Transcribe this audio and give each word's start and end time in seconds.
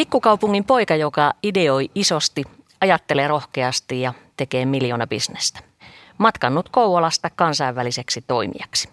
Pikkukaupungin 0.00 0.64
poika, 0.64 0.96
joka 0.96 1.32
ideoi 1.42 1.90
isosti, 1.94 2.44
ajattelee 2.80 3.28
rohkeasti 3.28 4.00
ja 4.00 4.14
tekee 4.36 4.66
miljoona 4.66 5.06
bisnestä. 5.06 5.60
Matkannut 6.18 6.68
Kouvolasta 6.68 7.30
kansainväliseksi 7.36 8.24
toimijaksi. 8.26 8.88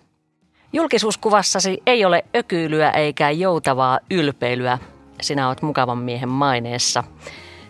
Julkisuuskuvassasi 0.73 1.83
ei 1.85 2.05
ole 2.05 2.25
ökyilyä 2.35 2.91
eikä 2.91 3.29
joutavaa 3.29 3.99
ylpeilyä. 4.11 4.77
Sinä 5.21 5.47
olet 5.47 5.61
mukavan 5.61 5.97
miehen 5.97 6.29
maineessa. 6.29 7.03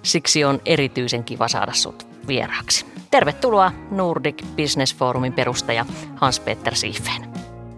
Siksi 0.03 0.43
on 0.43 0.61
erityisen 0.65 1.23
kiva 1.23 1.47
saada 1.47 1.73
sut 1.73 2.07
vieraaksi. 2.27 2.85
Tervetuloa 3.11 3.71
Nordic 3.91 4.43
Business 4.55 4.95
Forumin 4.95 5.33
perustaja 5.33 5.85
Hans-Peter 6.15 6.75
Siifeen. 6.75 7.29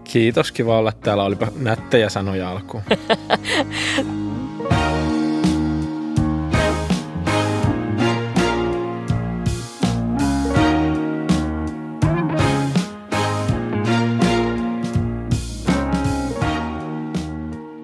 Kiitos, 0.04 0.52
kiva 0.52 0.78
olla 0.78 0.92
täällä. 0.92 1.24
Olipa 1.24 1.46
nättejä 1.56 2.08
sanoja 2.08 2.50
alkuun. 2.50 2.82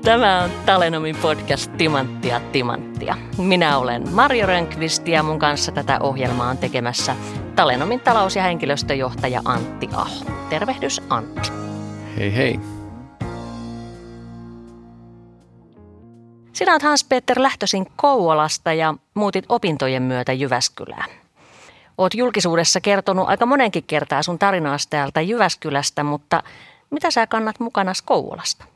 Tämä 0.07 0.43
on 0.43 0.51
Talenomin 0.67 1.17
podcast 1.17 1.73
Timanttia 1.79 2.41
Timanttia. 2.53 3.17
Minä 3.39 3.79
olen 3.79 4.11
Marjo 4.11 4.47
Rönkvist 4.47 5.09
ja 5.09 5.23
mun 5.23 5.39
kanssa 5.39 5.73
tätä 5.73 5.99
ohjelmaa 6.01 6.51
on 6.51 6.59
tekemässä 6.59 7.17
Talenomin 7.57 8.01
talous- 8.01 8.37
ja 8.37 8.43
henkilöstöjohtaja 8.43 9.41
Antti 9.45 9.89
Aho. 9.95 10.25
Tervehdys 10.51 11.03
Antti. 11.11 11.51
Hei 12.17 12.37
hei. 12.37 12.61
Sinä 16.53 16.73
olet 16.73 16.83
Hans-Peter 16.83 17.43
lähtöisin 17.43 17.87
Kouvolasta 17.97 18.73
ja 18.73 18.95
muutit 19.15 19.45
opintojen 19.49 20.03
myötä 20.03 20.33
Jyväskylään. 20.33 21.11
Oot 21.99 22.15
julkisuudessa 22.15 22.81
kertonut 22.81 23.29
aika 23.29 23.47
monenkin 23.47 23.85
kertaa 23.87 24.23
sun 24.23 24.39
tarinaasta 24.39 24.91
täältä 24.91 25.21
Jyväskylästä, 25.21 26.03
mutta 26.03 26.43
mitä 26.91 27.11
sä 27.11 27.27
kannat 27.27 27.61
mukana 27.61 27.93
Kouvolasta? 28.05 28.76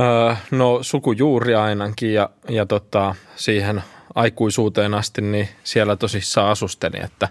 Öö, 0.00 0.34
no 0.50 0.78
sukujuuri 0.82 1.54
ainakin 1.54 2.14
ja, 2.14 2.30
ja 2.48 2.66
tota, 2.66 3.14
siihen 3.36 3.82
aikuisuuteen 4.14 4.94
asti 4.94 5.22
niin 5.22 5.48
siellä 5.64 5.96
tosissaan 5.96 6.50
asustelin, 6.50 7.04
että, 7.04 7.28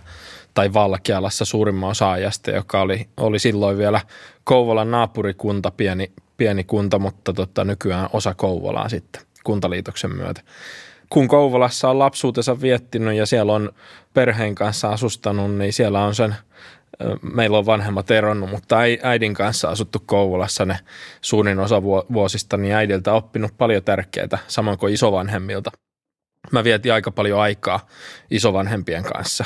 tai 0.53 0.73
Valkealassa 0.73 1.45
suurimman 1.45 1.89
osa 1.89 2.11
ajasta, 2.11 2.51
joka 2.51 2.81
oli, 2.81 3.07
oli 3.17 3.39
silloin 3.39 3.77
vielä 3.77 4.01
Kouvolan 4.43 4.91
naapurikunta, 4.91 5.71
pieni, 5.71 6.11
pieni 6.37 6.63
kunta, 6.63 6.99
mutta 6.99 7.33
tota, 7.33 7.63
nykyään 7.63 8.09
osa 8.13 8.33
Kouvolaa 8.33 8.89
sitten 8.89 9.21
kuntaliitoksen 9.43 10.15
myötä. 10.15 10.41
Kun 11.09 11.27
Kouvolassa 11.27 11.89
on 11.89 11.99
lapsuutensa 11.99 12.61
viettinyt 12.61 13.15
ja 13.15 13.25
siellä 13.25 13.53
on 13.53 13.71
perheen 14.13 14.55
kanssa 14.55 14.89
asustanut, 14.89 15.55
niin 15.55 15.73
siellä 15.73 16.03
on 16.03 16.15
sen– 16.15 16.35
meillä 17.21 17.57
on 17.57 17.65
vanhemmat 17.65 18.11
eronnut, 18.11 18.49
mutta 18.49 18.77
äidin 19.03 19.33
kanssa 19.33 19.69
asuttu 19.69 19.99
Kouvolassa 20.05 20.65
ne 20.65 20.79
suurin 21.21 21.59
osa 21.59 21.83
vuosista, 21.83 22.57
niin 22.57 22.75
äidiltä 22.75 23.13
oppinut 23.13 23.57
paljon 23.57 23.83
tärkeää, 23.83 24.37
samoin 24.47 24.77
kuin 24.77 24.93
isovanhemmilta. 24.93 25.71
Mä 26.51 26.63
vietin 26.63 26.93
aika 26.93 27.11
paljon 27.11 27.39
aikaa 27.39 27.87
isovanhempien 28.31 29.03
kanssa. 29.03 29.45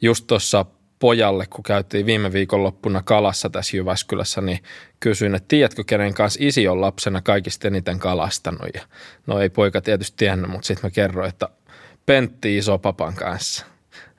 Just 0.00 0.26
tuossa 0.26 0.64
pojalle, 0.98 1.46
kun 1.46 1.62
käytiin 1.62 2.06
viime 2.06 2.32
viikonloppuna 2.32 3.02
kalassa 3.02 3.50
tässä 3.50 3.76
Jyväskylässä, 3.76 4.40
niin 4.40 4.58
kysyin, 5.00 5.34
että 5.34 5.48
tiedätkö, 5.48 5.84
kenen 5.86 6.14
kanssa 6.14 6.40
isi 6.42 6.68
on 6.68 6.80
lapsena 6.80 7.22
kaikista 7.22 7.68
eniten 7.68 7.98
kalastanut. 7.98 8.68
Ja 8.74 8.82
no 9.26 9.40
ei 9.40 9.50
poika 9.50 9.80
tietysti 9.80 10.16
tiennyt, 10.16 10.50
mutta 10.50 10.66
sitten 10.66 10.86
mä 10.86 10.90
kerroin, 10.90 11.28
että 11.28 11.48
Pentti 12.06 12.56
iso 12.56 12.78
papan 12.78 13.14
kanssa. 13.14 13.66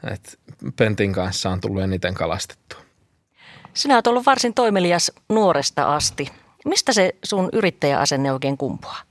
Et 0.03 0.39
Pentin 0.75 1.13
kanssa 1.13 1.49
on 1.49 1.61
tullut 1.61 1.83
eniten 1.83 2.13
kalastettua. 2.13 2.79
Sinä 3.73 3.93
olet 3.95 4.07
ollut 4.07 4.25
varsin 4.25 4.53
toimelias 4.53 5.11
nuoresta 5.29 5.95
asti. 5.95 6.31
Mistä 6.65 6.93
se 6.93 7.15
sun 7.23 7.49
yrittäjäasenne 7.53 8.31
oikein 8.31 8.57
kumpuaa? 8.57 9.01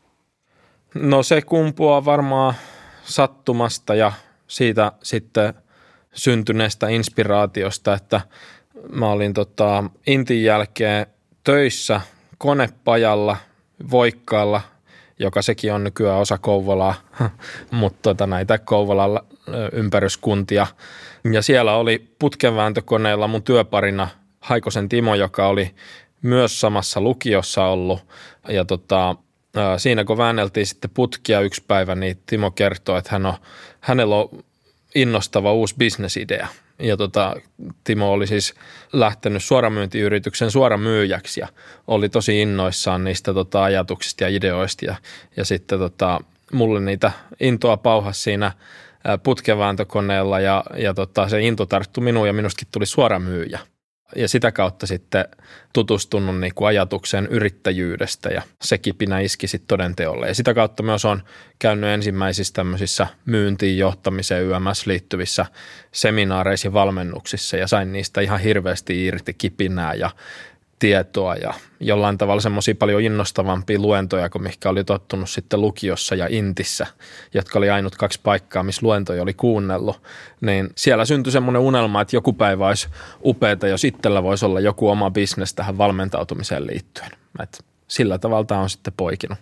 No 0.95 1.23
se 1.23 1.43
kumpuaa 1.43 2.05
varmaan 2.05 2.55
sattumasta 3.03 3.95
ja 3.95 4.13
siitä 4.47 4.93
sitten 5.03 5.55
syntyneestä 6.15 6.89
inspiraatiosta, 6.89 7.95
että 7.95 8.21
mä 8.93 9.11
olin 9.11 9.35
tota 9.35 9.85
Intin 10.07 10.45
jälkeen 10.45 11.07
töissä 11.45 12.01
konepajalla 12.39 13.37
Voikkaalla, 13.91 14.61
joka 15.21 15.43
sekin 15.43 15.73
on 15.73 15.85
nykyään 15.85 16.19
osa 16.19 16.39
Kouvolaa, 16.39 16.95
mutta 17.71 17.99
tota 18.03 18.27
näitä 18.27 18.59
Kouvolan 18.59 19.21
ympäryskuntia. 19.73 20.67
Ja 21.33 21.43
siellä 21.43 21.77
oli 21.77 22.15
putkenvääntökoneella 22.19 23.29
mun 23.29 23.43
työparina 23.43 24.09
Haikosen 24.41 24.89
Timo, 24.89 25.15
joka 25.15 25.47
oli 25.47 25.75
myös 26.23 26.61
samassa 26.61 27.01
lukiossa 27.01 27.65
ollut. 27.65 28.01
Ja 28.49 28.65
tota, 28.65 29.17
siinä 29.77 30.05
kun 30.05 30.19
väänneltiin 30.19 30.67
sitten 30.67 30.91
putkia 30.95 31.41
yksi 31.41 31.65
päivä, 31.69 31.95
niin 31.95 32.19
Timo 32.27 32.51
kertoi, 32.51 32.99
että 32.99 33.11
hän 33.13 33.27
on, 33.27 33.35
hänellä 33.81 34.17
on 34.17 34.29
innostava 34.95 35.53
uusi 35.53 35.75
bisnesidea. 35.79 36.49
Ja 36.79 36.97
tota, 36.97 37.37
Timo 37.85 38.13
oli 38.13 38.27
siis 38.27 38.55
lähtenyt 38.93 39.45
suoramyyntiyrityksen 39.45 40.51
suoramyyjäksi 40.51 41.41
ja 41.41 41.49
oli 41.87 42.09
tosi 42.09 42.41
innoissaan 42.43 43.05
niistä 43.05 43.35
tota, 43.35 43.63
ajatuksista 43.63 44.25
ja 44.25 44.31
ideoista. 44.31 44.85
Ja, 44.85 44.95
ja 45.37 45.45
sitten 45.45 45.79
tota, 45.79 46.21
mulle 46.53 46.81
niitä 46.81 47.13
intoa 47.41 47.77
pauhas 47.77 48.23
siinä 48.23 48.53
putkevääntökoneella 49.23 50.41
ja, 50.41 50.65
ja 50.77 50.95
tota, 50.95 51.29
se 51.29 51.41
into 51.41 51.67
tarttui 51.67 52.05
minuun 52.05 52.27
ja 52.27 52.33
minustakin 52.33 52.69
tuli 52.73 52.87
suoramyyjä 52.87 53.59
ja 54.17 54.29
sitä 54.29 54.53
kautta 54.53 54.87
sitten 54.87 55.25
tutustunut 55.73 56.41
niin 56.41 56.55
kuin 56.55 56.69
ajatukseen 56.69 57.27
yrittäjyydestä 57.27 58.29
ja 58.29 58.43
se 58.63 58.79
kipinä 58.79 59.21
iski 59.21 59.47
sitten 59.47 59.69
todenteolle. 59.69 60.29
Ja 60.29 60.35
sitä 60.35 60.55
kautta 60.55 60.83
myös 60.83 61.05
on 61.05 61.23
käynyt 61.59 61.91
ensimmäisissä 61.91 62.55
tämmöisissä 62.55 63.07
myyntiin, 63.27 63.79
johtamiseen, 63.79 64.45
YMS 64.45 64.87
liittyvissä 64.87 65.47
seminaareissa 65.93 66.69
ja 66.69 66.73
valmennuksissa 66.73 67.57
ja 67.57 67.67
sain 67.67 67.93
niistä 67.93 68.21
ihan 68.21 68.41
hirveästi 68.41 69.07
irti 69.07 69.35
kipinää 69.35 69.95
ja 69.95 70.11
tietoa 70.81 71.35
ja 71.35 71.55
jollain 71.81 72.19
tavalla 72.19 72.41
semmoisia 72.41 72.75
paljon 72.75 73.03
innostavampia 73.03 73.79
luentoja 73.79 74.31
kuin 74.31 74.43
mikä 74.43 74.69
oli 74.69 74.85
tottunut 74.85 75.31
sitten 75.31 75.61
lukiossa 75.61 76.15
ja 76.15 76.27
Intissä, 76.31 76.87
jotka 77.35 77.59
oli 77.59 77.71
ainut 77.71 77.97
kaksi 77.97 78.21
paikkaa, 78.23 78.63
missä 78.63 78.87
luentoja 78.87 79.23
oli 79.23 79.35
kuunnellut, 79.35 80.03
niin 80.41 80.71
siellä 80.77 81.05
syntyi 81.05 81.33
semmoinen 81.33 81.63
unelma, 81.63 82.01
että 82.01 82.17
joku 82.17 82.33
päivä 82.33 82.67
olisi 82.67 82.89
upeata, 83.25 83.69
jos 83.69 83.85
itsellä 83.85 84.23
voisi 84.23 84.45
olla 84.45 84.61
joku 84.61 84.89
oma 84.89 85.11
bisnes 85.11 85.55
tähän 85.55 85.79
valmentautumiseen 85.79 86.67
liittyen. 86.67 87.11
Et 87.43 87.65
sillä 87.89 88.19
tavalla 88.19 88.45
tämä 88.45 88.61
on 88.61 88.71
sitten 88.71 88.93
poikinut. 88.97 89.39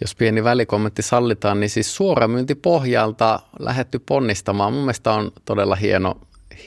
Jos 0.00 0.14
pieni 0.14 0.44
välikommentti 0.44 1.02
sallitaan, 1.02 1.60
niin 1.60 1.70
siis 1.70 1.96
suoramyyntipohjalta 1.96 3.40
lähetty 3.58 3.98
ponnistamaan. 3.98 4.72
Mun 4.72 4.82
mielestä 4.82 5.12
on 5.12 5.32
todella 5.44 5.74
hieno, 5.74 6.14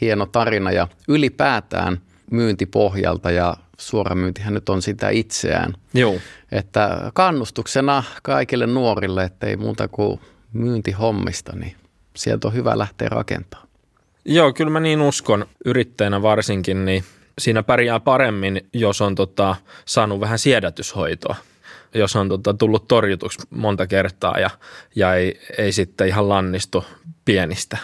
hieno 0.02 0.26
tarina 0.26 0.72
ja 0.72 0.88
ylipäätään 1.08 2.02
myyntipohjalta 2.32 3.32
ja 3.32 3.58
suoramyyntihän 3.78 4.54
nyt 4.54 4.70
on 4.70 4.82
sitä 4.82 5.10
itseään. 5.10 5.74
Joo. 5.94 6.16
Että 6.52 7.12
kannustuksena 7.14 8.04
kaikille 8.24 8.68
nuorille, 8.68 9.24
että 9.24 9.48
ei 9.48 9.58
muuta 9.58 9.88
kuin 9.88 10.20
myyntihommista, 10.54 11.56
niin 11.56 11.76
sieltä 12.16 12.48
on 12.48 12.54
hyvä 12.54 12.78
lähteä 12.78 13.10
rakentamaan. 13.10 13.68
Joo, 14.26 14.54
kyllä 14.54 14.72
mä 14.72 14.80
niin 14.80 15.02
uskon 15.02 15.46
yrittäjänä 15.66 16.22
varsinkin, 16.22 16.86
niin 16.86 17.04
siinä 17.40 17.64
pärjää 17.64 18.00
paremmin, 18.00 18.70
jos 18.74 19.02
on 19.02 19.16
tota, 19.16 19.56
saanut 19.86 20.20
vähän 20.20 20.40
siedätyshoitoa. 20.40 21.36
Jos 21.94 22.16
on 22.16 22.30
tota, 22.30 22.54
tullut 22.54 22.88
torjutuksi 22.88 23.40
monta 23.50 23.88
kertaa 23.88 24.40
ja, 24.40 24.50
ja 24.96 25.16
ei, 25.16 25.40
ei 25.58 25.72
sitten 25.72 26.08
ihan 26.08 26.30
lannistu 26.30 26.86
pienistä, 27.26 27.78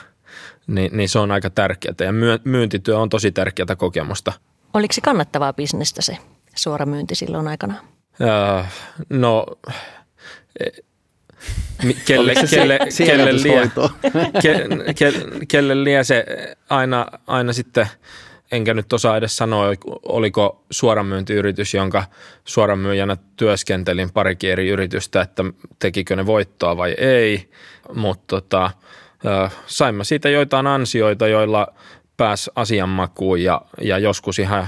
niin, 0.67 0.97
niin 0.97 1.09
se 1.09 1.19
on 1.19 1.31
aika 1.31 1.49
tärkeää. 1.49 1.95
Ja 1.99 2.11
myyntityö 2.43 2.97
on 2.97 3.09
tosi 3.09 3.31
tärkeää 3.31 3.75
kokemusta– 3.77 4.33
Oliko 4.73 4.93
se 4.93 5.01
kannattavaa 5.01 5.53
bisnestä 5.53 6.01
se 6.01 6.17
suora 6.55 6.85
myynti 6.85 7.15
silloin 7.15 7.47
aikana? 7.47 7.75
Uh, 8.21 8.65
no, 9.09 9.45
kelle, 12.05 12.33
kelle, 12.49 12.79
kelle, 13.05 13.33
lie, 13.33 13.71
ke, 14.41 14.67
ke, 14.95 15.13
kelle 15.47 15.83
lie 15.83 16.03
se 16.03 16.25
aina, 16.69 17.05
aina 17.27 17.53
sitten, 17.53 17.87
enkä 18.51 18.73
nyt 18.73 18.93
osaa 18.93 19.17
edes 19.17 19.37
sanoa, 19.37 19.65
oliko 20.03 20.65
suoramyyntiyritys, 20.71 21.73
jonka 21.73 22.03
suoramyyjänä 22.45 23.17
työskentelin 23.35 24.11
parikin 24.11 24.51
eri 24.51 24.69
yritystä, 24.69 25.21
että 25.21 25.43
tekikö 25.79 26.15
ne 26.15 26.25
voittoa 26.25 26.77
vai 26.77 26.95
ei, 26.97 27.49
mutta 27.95 28.27
tota, 28.27 28.71
saimme 29.65 30.03
siitä 30.03 30.29
joitain 30.29 30.67
ansioita, 30.67 31.27
joilla 31.27 31.67
pääsi 32.19 32.51
asianmakuun 32.55 33.43
ja, 33.43 33.61
ja 33.81 33.97
joskus 33.97 34.39
ihan, 34.39 34.67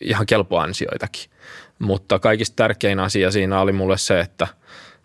ihan 0.00 0.26
kelpoansioitakin. 0.26 1.30
Mutta 1.78 2.18
kaikista 2.18 2.56
tärkein 2.56 3.00
asia 3.00 3.30
siinä 3.30 3.60
oli 3.60 3.72
mulle 3.72 3.98
se, 3.98 4.20
että 4.20 4.46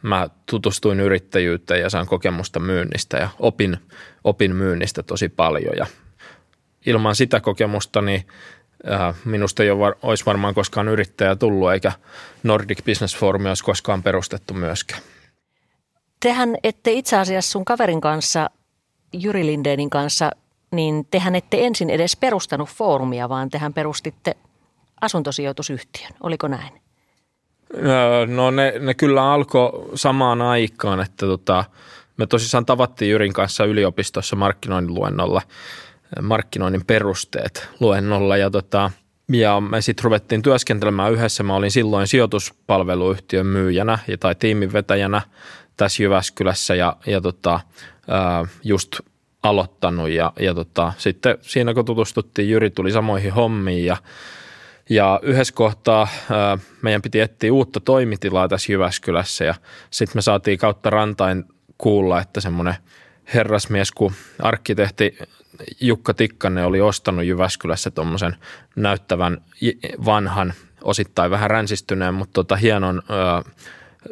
mä 0.01 0.29
tutustuin 0.49 0.99
yrittäjyyteen 0.99 1.81
ja 1.81 1.89
sain 1.89 2.07
kokemusta 2.07 2.59
myynnistä 2.59 3.17
ja 3.17 3.29
opin, 3.39 3.77
opin 4.23 4.55
myynnistä 4.55 5.03
tosi 5.03 5.29
paljon. 5.29 5.73
Ja 5.77 5.85
ilman 6.85 7.15
sitä 7.15 7.39
kokemusta 7.39 8.01
niin 8.01 8.27
äh, 8.91 9.15
minusta 9.25 9.63
ei 9.63 9.71
ole, 9.71 9.95
olisi 10.01 10.25
varmaan 10.25 10.53
koskaan 10.53 10.87
yrittäjä 10.87 11.35
tullut 11.35 11.71
eikä 11.71 11.91
Nordic 12.43 12.85
Business 12.85 13.17
Forum 13.17 13.45
olisi 13.45 13.63
koskaan 13.63 14.03
perustettu 14.03 14.53
myöskään. 14.53 15.01
Tehän 16.19 16.55
ette 16.63 16.91
itse 16.91 17.17
asiassa 17.17 17.51
sun 17.51 17.65
kaverin 17.65 18.01
kanssa, 18.01 18.49
Jyri 19.13 19.45
Lindeenin 19.45 19.89
kanssa, 19.89 20.31
niin 20.73 21.07
tehän 21.11 21.35
ette 21.35 21.65
ensin 21.65 21.89
edes 21.89 22.17
perustanut 22.17 22.69
foorumia, 22.69 23.29
vaan 23.29 23.49
tehän 23.49 23.73
perustitte 23.73 24.35
asuntosijoitusyhtiön. 25.01 26.11
Oliko 26.23 26.47
näin? 26.47 26.73
No 28.27 28.51
ne, 28.51 28.73
ne 28.79 28.93
kyllä 28.93 29.31
alkoi 29.31 29.89
samaan 29.95 30.41
aikaan, 30.41 30.99
että 30.99 31.25
tota, 31.25 31.65
me 32.17 32.27
tosissaan 32.27 32.65
tavattiin 32.65 33.11
Jyrin 33.11 33.33
kanssa 33.33 33.65
yliopistossa 33.65 34.35
markkinoinnin 34.35 34.95
luennolla, 34.95 35.41
markkinoinnin 36.21 36.85
perusteet 36.85 37.69
luennolla 37.79 38.37
ja 38.37 38.49
tota, 38.49 38.91
ja 39.31 39.61
me 39.61 39.81
sitten 39.81 40.03
ruvettiin 40.03 40.41
työskentelemään 40.41 41.13
yhdessä. 41.13 41.43
Mä 41.43 41.55
olin 41.55 41.71
silloin 41.71 42.07
sijoituspalveluyhtiön 42.07 43.45
myyjänä 43.45 43.99
ja, 44.07 44.17
tai 44.17 44.35
tiimin 44.35 44.73
vetäjänä 44.73 45.21
tässä 45.77 46.03
Jyväskylässä 46.03 46.75
ja, 46.75 46.95
ja 47.05 47.21
tota, 47.21 47.59
just 48.63 48.99
aloittanut 49.43 50.09
ja, 50.09 50.33
ja 50.39 50.53
tota, 50.53 50.93
sitten 50.97 51.37
siinä 51.41 51.73
kun 51.73 51.85
tutustuttiin, 51.85 52.49
Jyri 52.49 52.69
tuli 52.69 52.91
samoihin 52.91 53.33
hommiin 53.33 53.85
ja 53.85 53.97
ja 54.89 55.19
yhdessä 55.23 55.53
kohtaa 55.53 56.07
meidän 56.81 57.01
piti 57.01 57.19
etsiä 57.19 57.53
uutta 57.53 57.79
toimitilaa 57.79 58.47
tässä 58.47 58.71
Jyväskylässä 58.71 59.45
ja 59.45 59.55
sitten 59.89 60.17
me 60.17 60.21
saatiin 60.21 60.57
kautta 60.57 60.89
rantain 60.89 61.45
kuulla, 61.77 62.21
että 62.21 62.41
semmoinen 62.41 62.75
herrasmies 63.33 63.91
kuin 63.91 64.13
arkkitehti 64.39 65.17
Jukka 65.81 66.13
Tikkanen 66.13 66.65
oli 66.65 66.81
ostanut 66.81 67.25
Jyväskylässä 67.25 67.91
tuommoisen 67.91 68.35
näyttävän 68.75 69.41
vanhan, 70.05 70.53
osittain 70.83 71.31
vähän 71.31 71.49
ränsistyneen, 71.49 72.13
mutta 72.13 72.33
tota 72.33 72.55
hienon 72.55 73.01
ö, 73.09 73.51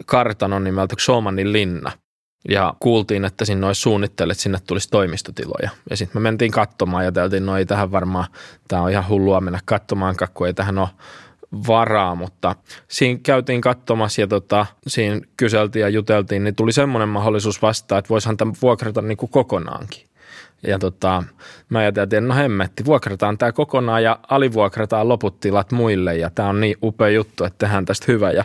kartanon 0.06 0.64
nimeltä 0.64 0.96
Showmanin 1.00 1.54
linna. 1.54 1.92
Ja 2.50 2.74
kuultiin, 2.80 3.26
että 3.26 3.46
sinne 3.46 3.68
olisi 3.68 3.82
suunnitteille, 3.82 4.32
että 4.32 4.44
sinne 4.44 4.60
tulisi 4.68 4.90
toimistotiloja. 4.90 5.70
Ja 5.90 5.98
sitten 5.98 6.22
me 6.22 6.24
mentiin 6.24 6.52
katsomaan 6.52 7.04
ja 7.04 7.08
ajateltiin, 7.08 7.46
no 7.46 7.58
ei 7.58 7.66
tähän 7.66 7.92
varmaan, 7.92 8.26
tämä 8.68 8.82
on 8.82 8.92
ihan 8.92 9.08
hullua 9.10 9.42
mennä 9.42 9.60
katsomaan, 9.66 10.16
kun 10.34 10.48
ei 10.48 10.54
tähän 10.54 10.78
ole 10.78 10.90
varaa, 11.68 12.16
mutta 12.16 12.56
siinä 12.88 13.20
käytiin 13.24 13.62
katsomassa 13.62 14.22
ja 14.22 14.28
tota, 14.28 14.66
siinä 14.88 15.22
kyseltiin 15.38 15.82
ja 15.82 15.90
juteltiin, 15.90 16.44
niin 16.44 16.56
tuli 16.56 16.74
semmoinen 16.74 17.10
mahdollisuus 17.10 17.62
vastaan, 17.62 18.00
että 18.00 18.10
voisihan 18.10 18.38
tämän 18.38 18.56
vuokrata 18.62 19.02
niin 19.02 19.18
kuin 19.18 19.30
kokonaankin. 19.30 20.08
Ja 20.68 20.80
tota, 20.80 21.24
mä 21.70 21.80
ajattelin, 21.80 22.04
että 22.04 22.22
no 22.22 22.36
hemmetti, 22.36 22.86
vuokrataan 22.86 23.38
tämä 23.38 23.52
kokonaan 23.52 24.04
ja 24.04 24.20
alivuokrataan 24.28 25.10
loput 25.10 25.40
tilat 25.40 25.72
muille 25.72 26.18
ja 26.18 26.30
tämä 26.30 26.50
on 26.50 26.62
niin 26.62 26.78
upea 26.84 27.10
juttu, 27.10 27.44
että 27.44 27.58
tehdään 27.58 27.86
tästä 27.86 28.06
hyvä. 28.08 28.32
Ja 28.32 28.44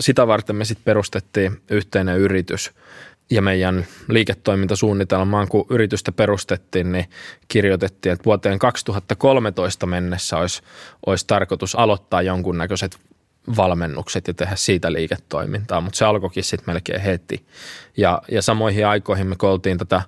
sitä 0.00 0.26
varten 0.26 0.56
me 0.56 0.64
sitten 0.64 0.84
perustettiin 0.84 1.60
yhteinen 1.70 2.18
yritys 2.18 2.72
ja 3.30 3.42
meidän 3.42 3.86
liiketoimintasuunnitelmaan, 4.08 5.48
kun 5.48 5.66
yritystä 5.70 6.12
perustettiin, 6.12 6.92
niin 6.92 7.10
kirjoitettiin, 7.48 8.12
että 8.12 8.24
vuoteen 8.24 8.58
2013 8.58 9.86
mennessä 9.86 10.36
olisi, 10.36 10.62
olisi 11.06 11.26
tarkoitus 11.26 11.74
aloittaa 11.74 12.22
jonkunnäköiset 12.22 12.98
valmennukset 13.56 14.28
ja 14.28 14.34
tehdä 14.34 14.56
siitä 14.56 14.92
liiketoimintaa, 14.92 15.80
mutta 15.80 15.96
se 15.96 16.04
alkoikin 16.04 16.44
sitten 16.44 16.74
melkein 16.74 17.00
heti. 17.00 17.46
Ja, 17.96 18.22
ja 18.30 18.42
samoihin 18.42 18.86
aikoihin 18.86 19.26
me 19.26 19.36
koltiin 19.36 19.78
tätä 19.78 20.02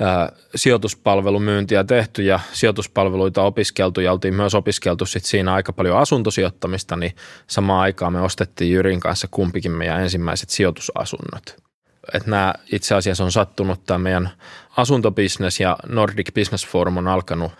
ää, 0.00 0.32
sijoituspalvelumyyntiä 0.54 1.84
tehty 1.84 2.22
ja 2.22 2.40
sijoituspalveluita 2.52 3.42
opiskeltu 3.42 4.00
ja 4.00 4.12
oltiin 4.12 4.34
myös 4.34 4.54
opiskeltu 4.54 5.06
sit 5.06 5.24
siinä 5.24 5.54
aika 5.54 5.72
paljon 5.72 5.98
asuntosijoittamista, 5.98 6.96
niin 6.96 7.16
samaan 7.46 7.80
aikaan 7.80 8.12
me 8.12 8.20
ostettiin 8.20 8.72
Jyrin 8.72 9.00
kanssa 9.00 9.28
kumpikin 9.30 9.72
meidän 9.72 10.02
ensimmäiset 10.02 10.50
sijoitusasunnot 10.50 11.65
että 12.14 12.30
nämä 12.30 12.54
itse 12.72 12.94
asiassa 12.94 13.24
on 13.24 13.32
sattunut, 13.32 13.84
tämä 13.84 13.98
meidän 13.98 14.30
asuntobisnes 14.76 15.60
ja 15.60 15.76
Nordic 15.88 16.34
Business 16.34 16.66
Forum 16.66 16.96
on 16.96 17.08
alkanut 17.08 17.52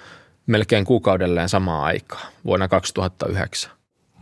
melkein 0.46 0.84
kuukaudelleen 0.84 1.48
samaan 1.48 1.84
aikaan 1.84 2.26
vuonna 2.44 2.69
2009. 2.69 3.72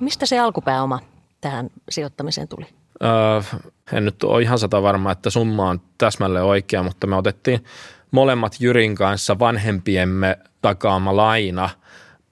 Mistä 0.00 0.26
se 0.26 0.38
alkupääoma 0.38 1.00
tähän 1.40 1.70
sijoittamiseen 1.90 2.48
tuli? 2.48 2.66
Öö, 3.02 3.60
en 3.92 4.04
nyt 4.04 4.24
ole 4.24 4.42
ihan 4.42 4.58
sata 4.58 4.82
varma, 4.82 5.12
että 5.12 5.30
summa 5.30 5.68
on 5.68 5.80
täsmälleen 5.98 6.44
oikea, 6.44 6.82
mutta 6.82 7.06
me 7.06 7.16
otettiin 7.16 7.64
molemmat 8.10 8.56
Jyrin 8.60 8.94
kanssa 8.94 9.38
vanhempiemme 9.38 10.38
takaama 10.62 11.16
laina 11.16 11.70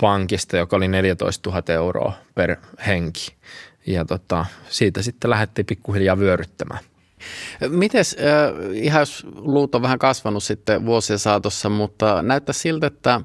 pankista, 0.00 0.56
joka 0.56 0.76
oli 0.76 0.88
14 0.88 1.50
000 1.50 1.62
euroa 1.68 2.12
per 2.34 2.56
henki. 2.86 3.34
Ja 3.86 4.04
tota, 4.04 4.46
siitä 4.68 5.02
sitten 5.02 5.30
lähdettiin 5.30 5.66
pikkuhiljaa 5.66 6.18
vyöryttämään. 6.18 6.80
Mites, 7.69 8.16
äh, 8.19 8.72
ihan 8.72 9.00
jos 9.00 9.26
luut 9.34 9.74
on 9.74 9.82
vähän 9.82 9.98
kasvanut 9.98 10.42
sitten 10.42 10.86
vuosien 10.86 11.19
saatossa, 11.19 11.69
mutta 11.69 12.22
näyttää 12.22 12.52
siltä, 12.52 12.86
että 12.86 13.14
äh, 13.14 13.22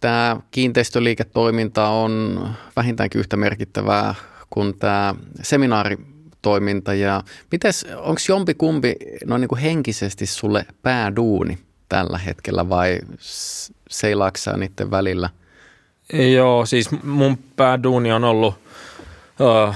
tämä 0.00 0.40
kiinteistöliiketoiminta 0.50 1.88
on 1.88 2.44
vähintäänkin 2.76 3.18
yhtä 3.18 3.36
merkittävää 3.36 4.14
kuin 4.50 4.78
tämä 4.78 5.14
seminaaritoiminta. 5.42 6.94
Ja 6.94 7.22
mites, 7.52 7.86
onko 7.96 8.20
jompi 8.28 8.54
kumpi 8.54 8.94
noin 9.26 9.40
niin 9.40 9.48
kuin 9.48 9.60
henkisesti 9.60 10.26
sulle 10.26 10.66
pääduuni 10.82 11.58
tällä 11.88 12.18
hetkellä 12.18 12.68
vai 12.68 12.98
seilaaksaa 13.90 14.56
niiden 14.56 14.90
välillä? 14.90 15.30
Joo, 16.32 16.66
siis 16.66 16.90
mun 17.02 17.38
pääduuni 17.56 18.12
on 18.12 18.24
ollut– 18.24 18.54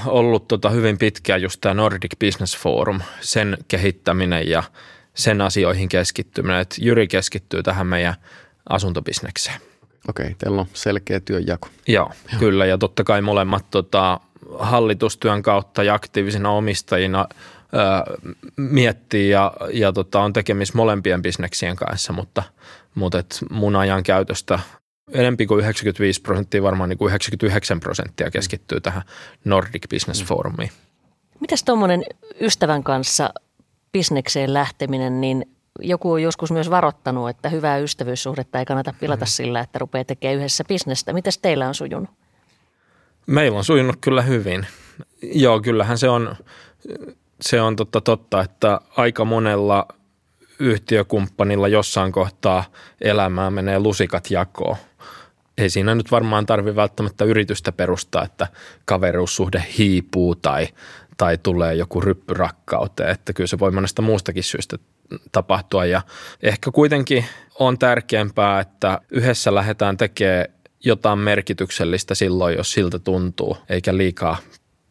ollut 0.06 0.48
tota 0.48 0.70
hyvin 0.70 0.98
pitkään 0.98 1.42
just 1.42 1.60
tämä 1.60 1.74
Nordic 1.74 2.18
Business 2.18 2.58
Forum, 2.58 3.00
sen 3.20 3.58
kehittäminen 3.68 4.48
ja 4.48 4.62
sen 5.14 5.40
asioihin 5.40 5.88
keskittyminen. 5.88 6.60
Et 6.60 6.76
Jyri 6.80 7.08
keskittyy 7.08 7.62
tähän 7.62 7.86
meidän 7.86 8.14
asuntobisnekseen. 8.68 9.60
Okei, 10.08 10.34
teillä 10.38 10.60
on 10.60 10.66
selkeä 10.72 11.20
työnjako. 11.20 11.68
Joo, 11.88 12.12
Joo. 12.32 12.38
kyllä 12.38 12.66
ja 12.66 12.78
totta 12.78 13.04
kai 13.04 13.22
molemmat 13.22 13.70
tota, 13.70 14.20
hallitustyön 14.58 15.42
kautta 15.42 15.82
ja 15.82 15.94
aktiivisina 15.94 16.50
omistajina 16.50 17.26
ö, 17.30 18.18
miettii 18.56 19.30
ja, 19.30 19.52
ja 19.72 19.92
tota, 19.92 20.20
on 20.20 20.32
tekemis 20.32 20.74
molempien 20.74 21.22
bisneksien 21.22 21.76
kanssa, 21.76 22.12
mutta, 22.12 22.42
mutta 22.94 23.18
et 23.18 23.38
mun 23.50 23.76
ajan 23.76 24.02
käytöstä 24.02 24.58
enempi 25.10 25.46
kuin 25.46 25.60
95 25.60 26.22
prosenttia, 26.22 26.62
varmaan 26.62 26.88
niin 26.88 26.98
kuin 26.98 27.08
99 27.08 27.80
prosenttia 27.80 28.30
keskittyy 28.30 28.80
tähän 28.80 29.02
Nordic 29.44 29.88
Business 29.90 30.20
mm. 30.20 30.26
Forumiin. 30.26 30.70
Mitäs 31.40 31.64
tuommoinen 31.64 32.02
ystävän 32.40 32.82
kanssa 32.82 33.34
bisnekseen 33.92 34.54
lähteminen, 34.54 35.20
niin 35.20 35.46
joku 35.80 36.12
on 36.12 36.22
joskus 36.22 36.52
myös 36.52 36.70
varoittanut, 36.70 37.28
että 37.28 37.48
hyvää 37.48 37.78
ystävyyssuhdetta 37.78 38.58
ei 38.58 38.64
kannata 38.64 38.94
pilata 39.00 39.24
mm. 39.24 39.28
sillä, 39.28 39.60
että 39.60 39.78
rupeaa 39.78 40.04
tekemään 40.04 40.38
yhdessä 40.38 40.64
bisnestä. 40.64 41.12
Mitäs 41.12 41.38
teillä 41.38 41.68
on 41.68 41.74
sujunut? 41.74 42.10
Meillä 43.26 43.58
on 43.58 43.64
sujunut 43.64 43.96
kyllä 44.00 44.22
hyvin. 44.22 44.66
Joo, 45.22 45.60
kyllähän 45.60 45.98
se 45.98 46.08
on, 46.08 46.36
se 47.40 47.60
on 47.60 47.76
totta, 47.76 48.00
totta, 48.00 48.40
että 48.40 48.80
aika 48.96 49.24
monella 49.24 49.88
yhtiökumppanilla 50.58 51.68
jossain 51.68 52.12
kohtaa 52.12 52.64
elämää 53.00 53.50
menee 53.50 53.78
lusikat 53.78 54.30
jakoon– 54.30 54.76
ei 55.58 55.70
siinä 55.70 55.94
nyt 55.94 56.10
varmaan 56.10 56.46
tarvi 56.46 56.76
välttämättä 56.76 57.24
yritystä 57.24 57.72
perustaa, 57.72 58.24
että 58.24 58.46
kaveruussuhde 58.84 59.64
hiipuu 59.78 60.34
tai, 60.34 60.68
tai 61.16 61.38
tulee 61.38 61.74
joku 61.74 62.00
ryppy 62.00 62.34
rakkauteen, 62.34 63.10
että 63.10 63.32
kyllä 63.32 63.48
se 63.48 63.58
voi 63.58 63.70
monesta 63.70 64.02
muustakin 64.02 64.42
syystä 64.42 64.78
tapahtua 65.32 65.84
ja 65.84 66.02
ehkä 66.42 66.70
kuitenkin 66.70 67.24
on 67.58 67.78
tärkeämpää, 67.78 68.60
että 68.60 69.00
yhdessä 69.10 69.54
lähdetään 69.54 69.96
tekemään 69.96 70.46
jotain 70.84 71.18
merkityksellistä 71.18 72.14
silloin, 72.14 72.56
jos 72.56 72.72
siltä 72.72 72.98
tuntuu, 72.98 73.56
eikä 73.68 73.96
liikaa 73.96 74.36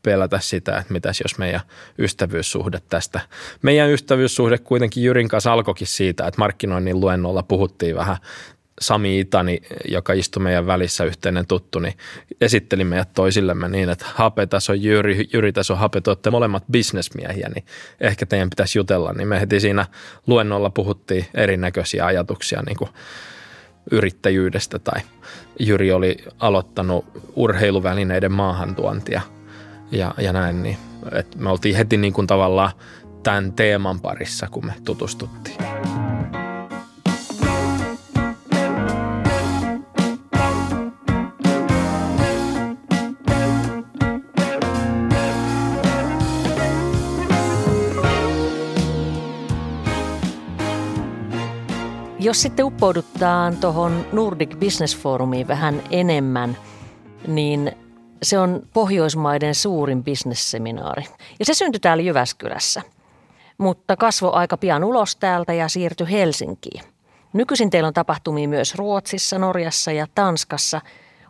pelätä 0.04 0.40
sitä, 0.40 0.78
että 0.78 0.94
mitäs 0.94 1.22
jos 1.22 1.38
meidän 1.38 1.62
ystävyyssuhde 2.00 2.82
tästä. 2.90 3.20
Meidän 3.62 3.90
ystävyyssuhde 3.90 4.58
kuitenkin 4.58 5.04
Jyrin 5.04 5.28
kanssa 5.28 5.54
alkoikin 5.54 5.88
siitä, 5.88 6.28
että 6.28 6.42
markkinoinnin 6.42 7.00
luennolla 7.00 7.44
puhuttiin 7.44 7.96
vähän 7.96 8.18
Sami 8.82 9.20
Itani, 9.20 9.62
joka 9.90 10.14
istui 10.14 10.44
meidän 10.44 10.68
välissä 10.68 11.04
yhteinen 11.04 11.48
tuttu, 11.48 11.80
niin 11.80 11.94
esitteli 12.42 12.84
meidät 12.84 13.14
toisillemme 13.14 13.70
niin, 13.70 13.90
että 13.90 14.06
Hape 14.14 14.48
tässä 14.48 14.72
on 14.72 14.84
Jyri, 14.84 15.30
Jyri 15.34 15.54
tässä 15.54 15.74
on 15.74 15.80
Hape, 15.80 16.02
te 16.02 16.10
olette 16.10 16.30
molemmat 16.30 16.64
bisnesmiehiä, 16.72 17.50
niin 17.56 17.66
ehkä 18.02 18.26
teidän 18.26 18.50
pitäisi 18.50 18.80
jutella. 18.80 19.14
Niin 19.14 19.28
me 19.28 19.40
heti 19.40 19.60
siinä 19.60 19.86
luennolla 20.28 20.70
puhuttiin 20.70 21.26
erinäköisiä 21.34 22.06
ajatuksia 22.06 22.62
niin 22.62 22.78
kuin 22.78 22.90
yrittäjyydestä 23.92 24.80
tai 24.80 25.02
Jyri 25.60 25.92
oli 25.92 26.18
aloittanut 26.40 27.06
urheiluvälineiden 27.36 28.32
maahantuontia 28.32 29.22
ja, 29.92 30.14
ja 30.18 30.34
näin, 30.34 30.64
niin 30.64 30.78
että 31.12 31.38
me 31.38 31.50
oltiin 31.50 31.76
heti 31.76 31.98
niin 31.98 32.14
kuin 32.14 32.28
tavallaan 32.28 32.72
tämän 33.24 33.54
teeman 33.54 34.00
parissa, 34.00 34.48
kun 34.52 34.66
me 34.66 34.74
tutustuttiin. 34.86 35.71
Jos 52.32 52.42
sitten 52.42 52.66
uppouduttaan 52.66 53.58
tuohon 53.58 54.06
Nordic 54.12 54.56
Business 54.60 54.98
Forumiin 54.98 55.48
vähän 55.48 55.84
enemmän, 55.90 56.58
niin 57.28 57.72
se 58.24 58.40
on 58.40 58.68
Pohjoismaiden 58.74 59.56
suurin 59.56 60.04
bisnesseminaari. 60.04 61.04
Ja 61.40 61.46
se 61.46 61.54
syntyi 61.54 61.80
täällä 61.80 62.04
Jyväskylässä, 62.04 62.82
mutta 63.58 63.98
kasvoi 63.98 64.32
aika 64.34 64.58
pian 64.58 64.84
ulos 64.84 65.16
täältä 65.16 65.54
ja 65.54 65.68
siirtyi 65.68 66.12
Helsinkiin. 66.12 66.84
Nykyisin 67.34 67.70
teillä 67.70 67.88
on 67.88 67.94
tapahtumia 67.94 68.48
myös 68.48 68.76
Ruotsissa, 68.76 69.40
Norjassa 69.40 69.92
ja 69.92 70.08
Tanskassa. 70.16 70.82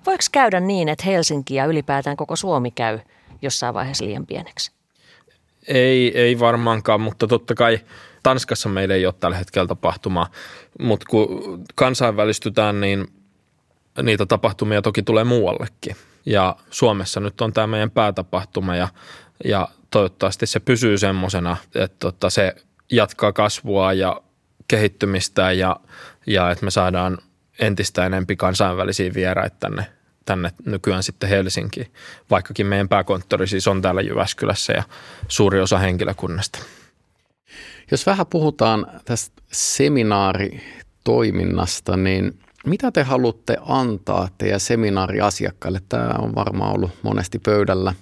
Voiko 0.05 0.23
käydä 0.31 0.59
niin, 0.59 0.89
että 0.89 1.05
Helsinki 1.05 1.55
ja 1.55 1.65
ylipäätään 1.65 2.17
koko 2.17 2.35
Suomi 2.35 2.71
käy 2.71 2.99
jossain 3.41 3.73
vaiheessa 3.73 4.05
liian 4.05 4.25
pieneksi? 4.25 4.71
Ei, 5.67 6.17
ei 6.19 6.39
varmaankaan, 6.39 7.01
mutta 7.01 7.27
totta 7.27 7.55
kai 7.55 7.79
Tanskassa 8.23 8.69
meillä 8.69 8.95
ei 8.95 9.05
ole 9.05 9.13
tällä 9.19 9.37
hetkellä 9.37 9.67
tapahtumaa, 9.67 10.31
mutta 10.79 11.05
kun 11.09 11.63
kansainvälistytään, 11.75 12.81
niin 12.81 13.07
niitä 14.03 14.25
tapahtumia 14.25 14.81
toki 14.81 15.03
tulee 15.03 15.23
muuallekin. 15.23 15.95
Ja 16.25 16.55
Suomessa 16.69 17.19
nyt 17.19 17.41
on 17.41 17.53
tämä 17.53 17.67
meidän 17.67 17.91
päätapahtuma 17.91 18.75
ja, 18.75 18.87
ja 19.45 19.67
toivottavasti 19.91 20.45
se 20.45 20.59
pysyy 20.59 20.97
semmoisena, 20.97 21.57
että 21.75 21.97
tota, 21.99 22.29
se 22.29 22.55
jatkaa 22.91 23.33
kasvua 23.33 23.93
ja 23.93 24.21
kehittymistä 24.67 25.51
ja, 25.51 25.75
ja 26.27 26.51
että 26.51 26.65
me 26.65 26.71
saadaan 26.71 27.17
entistä 27.59 28.05
enempi 28.05 28.35
kansainvälisiä 28.35 29.13
vieraita 29.13 29.55
tänne, 29.59 29.85
tänne 30.25 30.51
nykyään 30.65 31.03
sitten 31.03 31.29
Helsinkiin, 31.29 31.93
vaikkakin 32.29 32.65
meidän 32.65 32.89
pääkonttori 32.89 33.47
siis 33.47 33.67
on 33.67 33.81
täällä 33.81 34.01
Jyväskylässä 34.01 34.73
ja 34.73 34.83
suuri 35.27 35.61
osa 35.61 35.77
henkilökunnasta. 35.77 36.59
Jos 37.91 38.05
vähän 38.05 38.27
puhutaan 38.27 38.87
tästä 39.05 39.41
seminaaritoiminnasta, 39.51 41.97
niin 41.97 42.39
mitä 42.65 42.91
te 42.91 43.03
haluatte 43.03 43.57
antaa 43.61 44.29
teidän 44.37 44.59
seminaariasiakkaille? 44.59 45.81
Tämä 45.89 46.15
on 46.19 46.35
varmaan 46.35 46.75
ollut 46.75 46.91
monesti 47.03 47.39
pöydällä, 47.39 47.93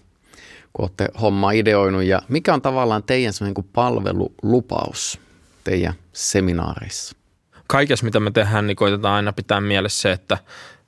kun 0.74 0.84
olette 0.84 1.08
homma 1.22 1.51
ideoinut. 1.51 2.03
Ja 2.03 2.22
mikä 2.27 2.53
on 2.53 2.62
tavallaan 2.62 3.03
teidän 3.03 3.34
kuin 3.53 3.69
palvelulupaus 3.74 5.19
teidän 5.63 5.93
seminaareissa? 6.13 7.15
Kaikessa, 7.67 8.05
mitä 8.05 8.19
me 8.19 8.31
tehdään, 8.31 8.67
niin 8.67 8.77
koitetaan 8.77 9.15
aina 9.15 9.34
pitää 9.34 9.62
mielessä 9.62 10.01
se, 10.01 10.12
että 10.12 10.38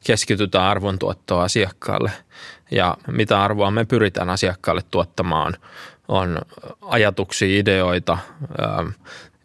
keskitytään 0.05 0.65
arvontuottoa 0.65 1.43
asiakkaalle. 1.43 2.12
Ja 2.72 2.98
mitä 3.08 3.43
arvoa 3.43 3.72
me 3.72 3.86
pyritään 3.86 4.29
asiakkaalle 4.29 4.81
tuottamaan, 4.91 5.53
on 6.08 6.41
ajatuksia, 6.81 7.60
ideoita, 7.60 8.17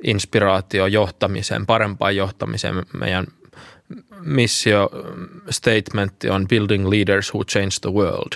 inspiraatio 0.04 0.86
johtamiseen, 0.86 1.66
parempaan 1.66 2.16
johtamiseen. 2.16 2.82
Meidän 2.92 3.26
missio 4.20 4.90
statement 5.50 6.12
on 6.30 6.48
Building 6.48 6.88
Leaders 6.88 7.34
Who 7.34 7.44
Change 7.44 7.76
the 7.80 7.90
World. 7.90 8.32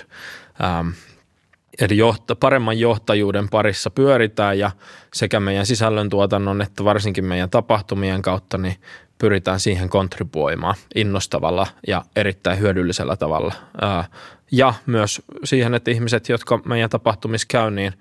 Eli 1.79 1.97
johta, 1.97 2.35
paremman 2.35 2.79
johtajuuden 2.79 3.49
parissa 3.49 3.89
pyöritään 3.89 4.59
ja 4.59 4.71
sekä 5.13 5.39
meidän 5.39 5.65
sisällöntuotannon 5.65 6.61
että 6.61 6.83
varsinkin 6.83 7.25
meidän 7.25 7.49
tapahtumien 7.49 8.21
kautta 8.21 8.57
niin 8.57 8.75
pyritään 9.17 9.59
siihen 9.59 9.89
kontribuoimaan 9.89 10.75
innostavalla 10.95 11.67
ja 11.87 12.01
erittäin 12.15 12.59
hyödyllisellä 12.59 13.15
tavalla. 13.15 13.53
Ja 14.51 14.73
myös 14.85 15.21
siihen, 15.43 15.73
että 15.73 15.91
ihmiset, 15.91 16.29
jotka 16.29 16.59
meidän 16.65 16.89
tapahtumissa 16.89 17.47
käy, 17.49 17.71
niin 17.71 17.93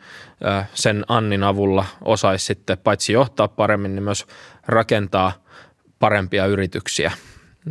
sen 0.75 1.05
Annin 1.09 1.43
avulla 1.43 1.85
osaisi 2.05 2.47
sitten 2.47 2.79
paitsi 2.79 3.13
johtaa 3.13 3.49
paremmin, 3.49 3.95
niin 3.95 4.03
myös 4.03 4.27
rakentaa 4.67 5.33
parempia 5.99 6.47
yrityksiä– 6.47 7.13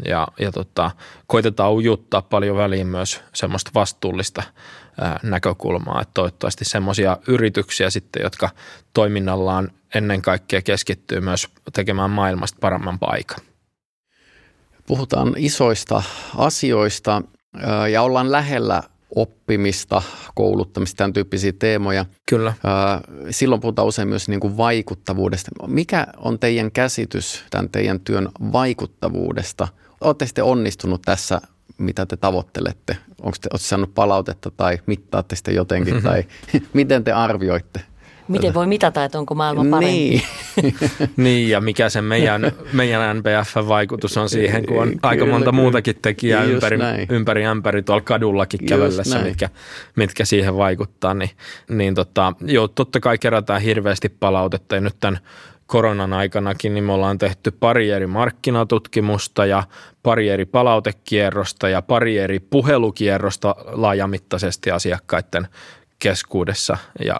ja, 0.06 0.27
ja 0.39 0.51
tota, 0.51 0.91
koitetaan 1.27 1.74
ujuttaa 1.74 2.22
paljon 2.22 2.58
väliin 2.58 2.88
myös 2.88 3.22
semmoista 3.34 3.72
vastuullista 3.75 4.44
näkökulmaa, 5.24 6.01
että 6.01 6.13
toivottavasti 6.13 6.65
semmoisia 6.65 7.18
yrityksiä 7.27 7.89
sitten, 7.89 8.24
jotka 8.24 8.50
toiminnallaan 8.94 9.72
ennen 9.96 10.22
kaikkea 10.22 10.62
keskittyy 10.62 11.22
myös 11.22 11.48
tekemään 11.74 12.10
maailmasta 12.10 12.58
paremman 12.62 13.00
paikan. 13.00 13.39
Puhutaan 14.88 15.34
isoista 15.38 16.03
asioista 16.38 17.22
ja 17.91 18.01
ollaan 18.01 18.32
lähellä 18.32 18.84
oppimista, 19.15 20.01
kouluttamista, 20.36 20.98
tämän 20.98 21.13
tyyppisiä 21.13 21.53
teemoja. 21.60 22.06
Kyllä. 22.29 22.53
Silloin 23.29 23.62
puhutaan 23.62 23.88
usein 23.88 24.08
myös 24.08 24.29
niin 24.29 24.39
kuin 24.39 24.58
vaikuttavuudesta. 24.58 25.51
Mikä 25.68 26.08
on 26.18 26.39
teidän 26.39 26.72
käsitys 26.72 27.44
tämän 27.50 27.70
teidän 27.70 28.00
työn 28.00 28.29
vaikuttavuudesta? 28.51 29.68
Olette 30.01 30.25
sitten 30.25 30.44
onnistunut 30.44 31.01
tässä, 31.01 31.41
mitä 31.78 32.06
te 32.06 32.18
tavoittelette? 32.18 32.98
Onko 33.22 33.38
te, 33.42 33.50
saanut 33.56 33.94
palautetta 33.96 34.52
tai 34.58 34.80
mittaatte 34.86 35.36
sitä 35.36 35.52
jotenkin 35.52 36.04
tai 36.04 36.24
miten 36.74 37.04
te 37.04 37.12
arvioitte? 37.12 37.82
Miten 38.30 38.54
voi 38.54 38.68
mitata, 38.68 39.04
että 39.04 39.20
onko 39.20 39.36
maailma 39.36 39.66
parempi? 39.72 40.24
Niin, 40.62 40.76
niin 41.18 41.50
ja 41.50 41.62
mikä 41.62 41.90
se 41.90 42.02
meidän, 42.02 42.52
meidän 42.74 43.18
NPF-vaikutus 43.18 44.18
on 44.18 44.30
siihen, 44.30 44.66
kun 44.66 44.82
on 44.82 44.94
aika 45.02 45.26
monta 45.26 45.52
muutakin 45.52 45.96
tekijää 46.02 46.44
ympäri, 46.44 46.78
ympäri 47.10 47.46
ämpäri 47.46 47.84
tuolla 47.84 48.02
kadullakin 48.02 48.66
kävellessä, 48.66 49.20
mitkä, 49.20 49.50
mitkä 49.96 50.26
siihen 50.26 50.58
vaikuttaa. 50.58 51.14
Niin, 51.14 51.30
niin 51.70 51.96
tota, 51.96 52.34
joo, 52.42 52.68
totta 52.68 53.00
kai 53.00 53.18
kerätään 53.18 53.62
hirveästi 53.62 54.10
palautetta 54.10 54.76
ja 54.76 54.82
nyt 54.82 54.96
tämän 55.00 55.20
koronan 55.70 56.14
aikanakin 56.14 56.74
niin 56.74 56.84
me 56.84 56.92
ollaan 56.92 57.18
tehty 57.18 57.52
pari 57.52 57.90
eri 57.90 58.08
markkinatutkimusta 58.08 59.46
ja 59.46 59.64
pari 60.04 60.30
eri 60.30 60.46
palautekierrosta 60.46 61.70
ja 61.70 61.82
pari 61.82 62.18
eri 62.18 62.40
puhelukierrosta 62.40 63.56
laajamittaisesti 63.68 64.72
asiakkaiden 64.72 65.48
keskuudessa 66.00 66.78
ja 67.06 67.20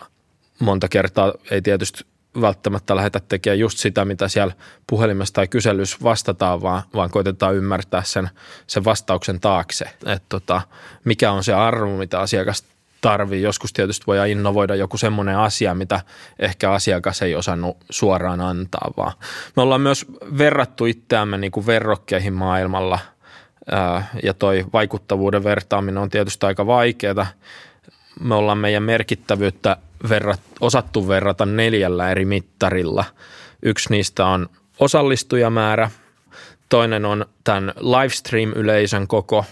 monta 0.60 0.88
kertaa 0.88 1.34
ei 1.51 1.62
tietysti 1.62 2.06
välttämättä 2.41 2.96
lähdetä 2.96 3.20
tekemään 3.20 3.60
just 3.60 3.77
sitä, 3.77 4.06
mitä 4.06 4.27
siellä 4.27 4.53
puhelimessa 4.88 5.34
tai 5.34 5.48
kyselyssä 5.48 5.98
vastataan, 6.03 6.62
vaan, 6.62 6.84
vaan 6.94 7.10
koitetaan 7.10 7.56
ymmärtää 7.56 8.03
sen, 8.03 8.29
sen 8.68 8.86
vastauksen 8.86 9.39
taakse. 9.39 9.86
Että 9.86 10.25
tota, 10.29 10.62
mikä 11.06 11.32
on 11.32 11.44
se 11.44 11.53
arvo, 11.53 11.98
mitä 11.98 12.20
asiakas 12.20 12.63
tarvii. 13.01 13.41
Joskus 13.41 13.74
tietysti 13.74 14.03
voi 14.08 14.32
innovoida 14.32 14.75
joku 14.75 14.98
semmoinen 14.98 15.38
asia, 15.38 15.75
mitä 15.75 16.01
ehkä 16.39 16.72
asiakas 16.72 17.22
ei 17.22 17.36
osannut 17.36 17.77
suoraan 17.89 18.41
antaa, 18.41 18.91
vaan 18.98 19.13
me 19.56 19.62
ollaan 19.62 19.82
myös 19.82 20.06
verrattu 20.38 20.86
itseämme 20.86 21.38
niin 21.38 21.51
kuin 21.51 21.65
verrokkeihin 21.65 22.34
maailmalla 22.34 23.00
ja 24.24 24.34
toi 24.34 24.65
vaikuttavuuden 24.74 25.44
vertaaminen 25.44 25.98
on 25.98 26.10
tietysti 26.10 26.46
aika 26.46 26.65
vaikeaa. 26.65 27.27
Me 28.20 28.36
ollaan 28.36 28.58
meidän 28.58 28.84
merkittävyyttä 28.84 29.77
verrat, 30.10 30.41
osattu 30.60 31.08
verrata 31.08 31.46
neljällä 31.46 32.12
eri 32.12 32.25
mittarilla. 32.25 33.06
Yksi 33.63 33.89
niistä 33.89 34.25
on 34.25 34.50
osallistujamäärä, 34.79 35.91
toinen 36.70 37.06
on 37.06 37.25
tämän 37.44 37.74
livestream-yleisön 37.77 39.08
koko, 39.08 39.46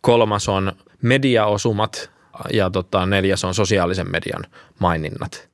kolmas 0.00 0.48
on 0.48 0.72
mediaosumat 1.02 2.10
ja 2.52 2.70
tota, 2.70 3.06
neljäs 3.06 3.44
on 3.44 3.54
sosiaalisen 3.54 4.10
median 4.10 4.44
maininnat 4.78 5.52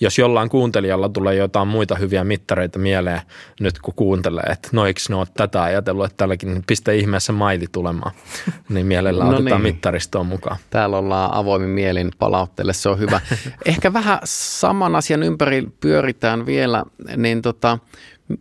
jos 0.00 0.18
jollain 0.18 0.48
kuuntelijalla 0.48 1.08
tulee 1.08 1.34
jotain 1.34 1.68
muita 1.68 1.94
hyviä 1.94 2.24
mittareita 2.24 2.78
mieleen 2.78 3.20
nyt 3.60 3.78
kun 3.78 3.94
kuuntelee, 3.94 4.44
että 4.50 4.68
no 4.72 4.86
eikö 4.86 5.00
ne 5.08 5.14
ole 5.14 5.26
tätä 5.36 5.62
ajatellut, 5.62 6.04
että 6.04 6.16
tälläkin 6.16 6.48
niin 6.54 6.64
pistä 6.66 6.92
ihmeessä 6.92 7.32
maili 7.32 7.66
tulemaan, 7.72 8.12
niin 8.68 8.86
mielellään 8.86 9.30
no 9.30 9.36
otetaan 9.36 9.62
niin. 9.62 9.74
mittaristoon 9.74 10.26
mukaan. 10.26 10.56
Täällä 10.70 10.98
ollaan 10.98 11.34
avoimin 11.34 11.68
mielin 11.68 12.10
palautteelle, 12.18 12.72
se 12.72 12.88
on 12.88 12.98
hyvä. 12.98 13.20
Ehkä 13.64 13.92
vähän 13.92 14.18
saman 14.24 14.96
asian 14.96 15.22
ympäri 15.22 15.66
pyöritään 15.80 16.46
vielä, 16.46 16.84
niin 17.16 17.42
tota, 17.42 17.78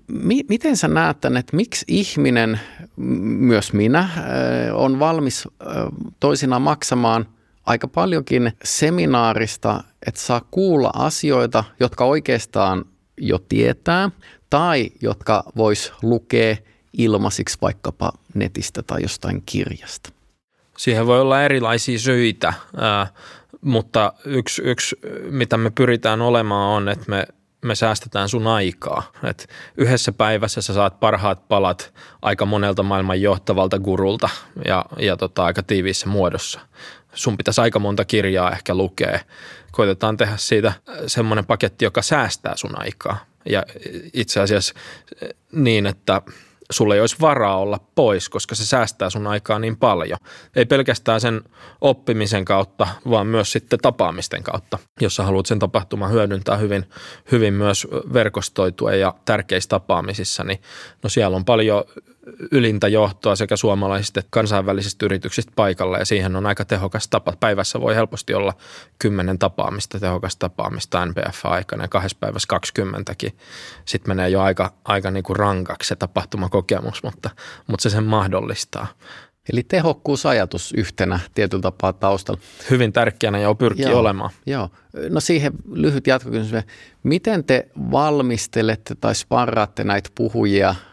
mi- 0.08 0.46
miten 0.50 0.78
sä 0.78 0.88
näet 0.88 1.22
tämän, 1.22 1.38
että 1.38 1.56
miksi 1.56 1.86
ihminen, 1.88 2.60
myös 3.38 3.74
minä, 3.74 4.10
on 4.74 5.00
valmis 5.00 5.48
toisinaan 6.20 6.62
maksamaan– 6.62 7.26
aika 7.66 7.88
paljonkin 7.88 8.52
seminaarista, 8.64 9.84
että 10.08 10.22
saa 10.22 10.42
kuulla 10.52 10.92
asioita, 10.94 11.64
jotka 11.80 12.06
oikeastaan 12.06 12.86
jo 13.18 13.40
tietää 13.40 14.12
tai 14.50 14.92
jotka 15.02 15.44
vois 15.58 15.94
lukea 16.02 16.56
ilmaisiksi 16.94 17.58
vaikkapa 17.62 18.12
netistä 18.34 18.84
tai 18.84 19.02
jostain 19.02 19.44
kirjasta. 19.46 20.10
Siihen 20.78 21.08
voi 21.08 21.22
olla 21.22 21.44
erilaisia 21.44 22.00
syitä, 22.00 22.54
mutta 23.62 24.14
yksi, 24.26 24.62
yksi 24.62 24.96
mitä 25.30 25.58
me 25.58 25.70
pyritään 25.70 26.22
olemaan 26.22 26.70
on, 26.76 26.90
että 26.90 27.06
me 27.08 27.28
me 27.62 27.76
säästetään 27.76 28.30
sun 28.30 28.48
aikaa. 28.48 29.12
Et 29.24 29.50
yhdessä 29.78 30.12
päivässä 30.12 30.62
sä 30.62 30.74
saat 30.74 31.00
parhaat 31.00 31.48
palat 31.48 31.94
aika 32.22 32.46
monelta 32.46 32.84
maailman 32.84 33.22
johtavalta 33.22 33.80
gurulta 33.80 34.30
ja, 34.66 34.86
ja 35.00 35.18
tota, 35.18 35.46
aika 35.46 35.64
tiiviissä 35.64 36.10
muodossa. 36.10 36.60
Sun 37.20 37.38
pitäisi 37.38 37.62
aika 37.62 37.80
monta 37.80 38.06
kirjaa 38.06 38.52
ehkä 38.52 38.76
lukea. 38.76 39.20
Koitetaan 39.72 40.18
tehdä 40.18 40.38
siitä 40.38 40.74
semmoinen 41.08 41.46
paketti, 41.46 41.86
joka 41.86 42.02
säästää 42.02 42.58
sun 42.58 42.82
aikaa. 42.82 43.26
Ja 43.46 43.64
itse 44.14 44.40
asiassa 44.40 44.74
niin, 45.52 45.86
että– 45.86 46.22
sulle 46.72 46.96
ei 46.96 47.02
olisi 47.02 47.16
varaa 47.22 47.58
olla 47.58 47.80
pois, 47.96 48.30
koska 48.30 48.56
se 48.56 48.66
säästää 48.66 49.10
sun 49.10 49.28
aikaa 49.28 49.60
niin 49.60 49.78
paljon. 49.78 50.20
Ei 50.56 50.66
pelkästään 50.66 51.22
sen 51.22 51.42
oppimisen 51.82 52.46
kautta, 52.46 52.88
vaan 53.10 53.28
myös 53.28 53.52
sitten 53.52 53.80
tapaamisten 53.80 54.44
kautta, 54.44 54.78
jos 55.02 55.16
sä 55.16 55.24
haluat 55.24 55.46
sen 55.46 55.60
tapahtuman 55.60 56.12
hyödyntää 56.12 56.58
hyvin, 56.58 56.86
hyvin 57.32 57.54
myös 57.54 57.88
verkostoitua 58.14 58.94
ja 58.94 59.14
tärkeissä 59.26 59.70
tapaamisissa, 59.70 60.44
niin 60.44 60.62
no 61.04 61.10
siellä 61.10 61.36
on 61.38 61.46
paljon 61.46 61.84
ylintä 62.52 62.88
johtoa 62.88 63.36
sekä 63.36 63.56
suomalaisista 63.56 64.20
että 64.20 64.28
kansainvälisistä 64.32 65.06
yrityksistä 65.06 65.52
paikalla 65.56 65.98
ja 65.98 66.06
siihen 66.06 66.36
on 66.36 66.46
aika 66.46 66.66
tehokas 66.66 67.08
tapa. 67.08 67.34
Päivässä 67.40 67.82
voi 67.82 67.96
helposti 67.96 68.34
olla 68.34 68.54
kymmenen 69.00 69.40
tapaamista, 69.40 70.00
tehokas 70.00 70.36
tapaamista 70.36 71.06
NPF-aikana 71.06 71.84
ja 71.84 71.88
kahdessa 71.88 72.18
päivässä 72.20 72.48
20 72.50 73.14
Sitten 73.86 74.10
menee 74.10 74.30
jo 74.30 74.42
aika, 74.42 74.74
aika 74.86 75.12
niin 75.12 75.24
kuin 75.24 75.36
rankaksi 75.36 75.88
se 75.88 75.96
tapahtumakokemus, 75.96 77.04
mutta, 77.04 77.30
mutta 77.68 77.84
se 77.84 77.90
sen 77.90 78.04
mahdollistaa. 78.04 78.88
Eli 79.54 79.64
tehokkuusajatus 79.64 80.74
yhtenä 80.78 81.20
tietyllä 81.34 81.62
tapaa 81.62 81.94
taustalla. 81.94 82.42
Hyvin 82.70 82.94
tärkeänä 82.94 83.40
ja 83.40 83.56
pyrkii 83.56 83.86
joo, 83.86 84.00
olemaan. 84.00 84.30
Joo. 84.46 84.70
No 85.10 85.20
siihen 85.20 85.54
lyhyt 85.72 86.08
jatkokysymys. 86.08 86.64
Miten 87.04 87.44
te 87.44 87.68
valmistelette 87.92 88.96
tai 88.96 89.16
sparraatte 89.16 89.84
näitä 89.84 90.10
puhujia– 90.16 90.76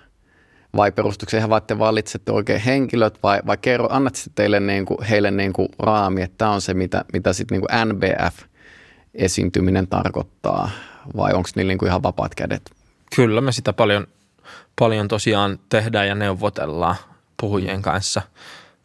vai 0.76 0.92
perustuuko 0.92 1.30
se 1.30 1.36
ihan 1.36 1.50
vaan, 1.50 1.62
valitsette 1.78 2.32
oikein 2.32 2.60
henkilöt 2.60 3.22
vai, 3.22 3.40
vai 3.46 3.56
kerro, 3.56 3.88
annat 3.90 4.14
teille 4.34 4.60
niin 4.60 4.86
kuin, 4.86 5.02
heille 5.02 5.30
niin 5.30 5.52
kuin 5.52 5.68
raami, 5.78 6.22
että 6.22 6.34
tämä 6.38 6.50
on 6.50 6.60
se, 6.60 6.74
mitä, 6.74 7.04
mitä 7.12 7.32
sitten 7.32 7.60
niin 7.60 7.68
NBF-esiintyminen 7.94 9.88
tarkoittaa 9.88 10.70
vai 11.16 11.32
onko 11.32 11.48
niillä 11.54 11.70
niin 11.70 11.78
kuin 11.78 11.88
ihan 11.88 12.02
vapaat 12.02 12.34
kädet? 12.34 12.70
Kyllä 13.16 13.40
me 13.40 13.52
sitä 13.52 13.72
paljon, 13.72 14.06
paljon 14.78 15.08
tosiaan 15.08 15.58
tehdään 15.68 16.08
ja 16.08 16.14
neuvotellaan 16.14 16.96
puhujien 17.40 17.82
kanssa, 17.82 18.22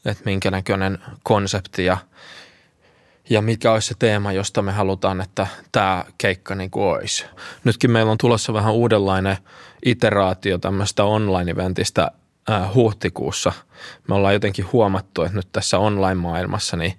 että 0.05 0.23
minkä 0.25 0.51
näköinen 0.51 0.97
konsepti 1.23 1.85
ja, 1.85 1.97
ja 3.29 3.41
mikä 3.41 3.71
olisi 3.71 3.87
se 3.87 3.95
teema, 3.99 4.31
josta 4.31 4.61
me 4.61 4.71
halutaan, 4.71 5.21
että 5.21 5.47
tämä 5.71 6.05
keikka 6.17 6.55
niin 6.55 6.71
kuin 6.71 6.85
olisi. 6.85 7.25
Nytkin 7.63 7.91
meillä 7.91 8.11
on 8.11 8.17
tulossa 8.17 8.53
vähän 8.53 8.73
uudenlainen– 8.73 9.37
iteraatio 9.85 10.57
tämmöistä 10.57 11.03
online-eventistä 11.03 12.11
äh, 12.49 12.73
huhtikuussa. 12.73 13.51
Me 14.07 14.15
ollaan 14.15 14.33
jotenkin 14.33 14.65
huomattu, 14.73 15.23
että 15.23 15.37
nyt 15.37 15.47
tässä 15.51 15.79
online-maailmassa 15.79 16.77
niin 16.77 16.93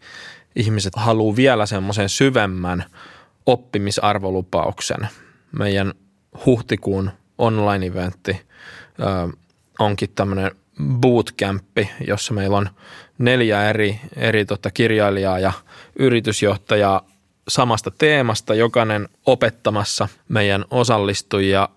ihmiset 0.57 0.93
haluaa 0.97 1.37
vielä 1.37 1.67
semmoisen 1.67 2.09
syvemmän 2.09 2.85
oppimisarvolupauksen. 3.47 5.09
Meidän 5.59 5.95
huhtikuun 6.47 7.11
online-eventti 7.39 8.31
äh, 8.31 9.39
onkin 9.79 10.09
tämmöinen 10.15 10.51
bootcampi, 11.01 11.91
jossa 12.07 12.35
meillä 12.35 12.57
on 12.57 12.71
neljä 13.19 13.69
eri, 13.69 14.01
eri 14.17 14.45
tota 14.45 14.71
kirjailijaa 14.71 15.39
ja 15.39 15.53
yritysjohtajaa 15.99 17.07
samasta 17.49 17.91
teemasta, 17.91 18.55
jokainen 18.55 19.09
opettamassa 19.27 20.09
meidän 20.29 20.65
osallistujia 20.71 21.69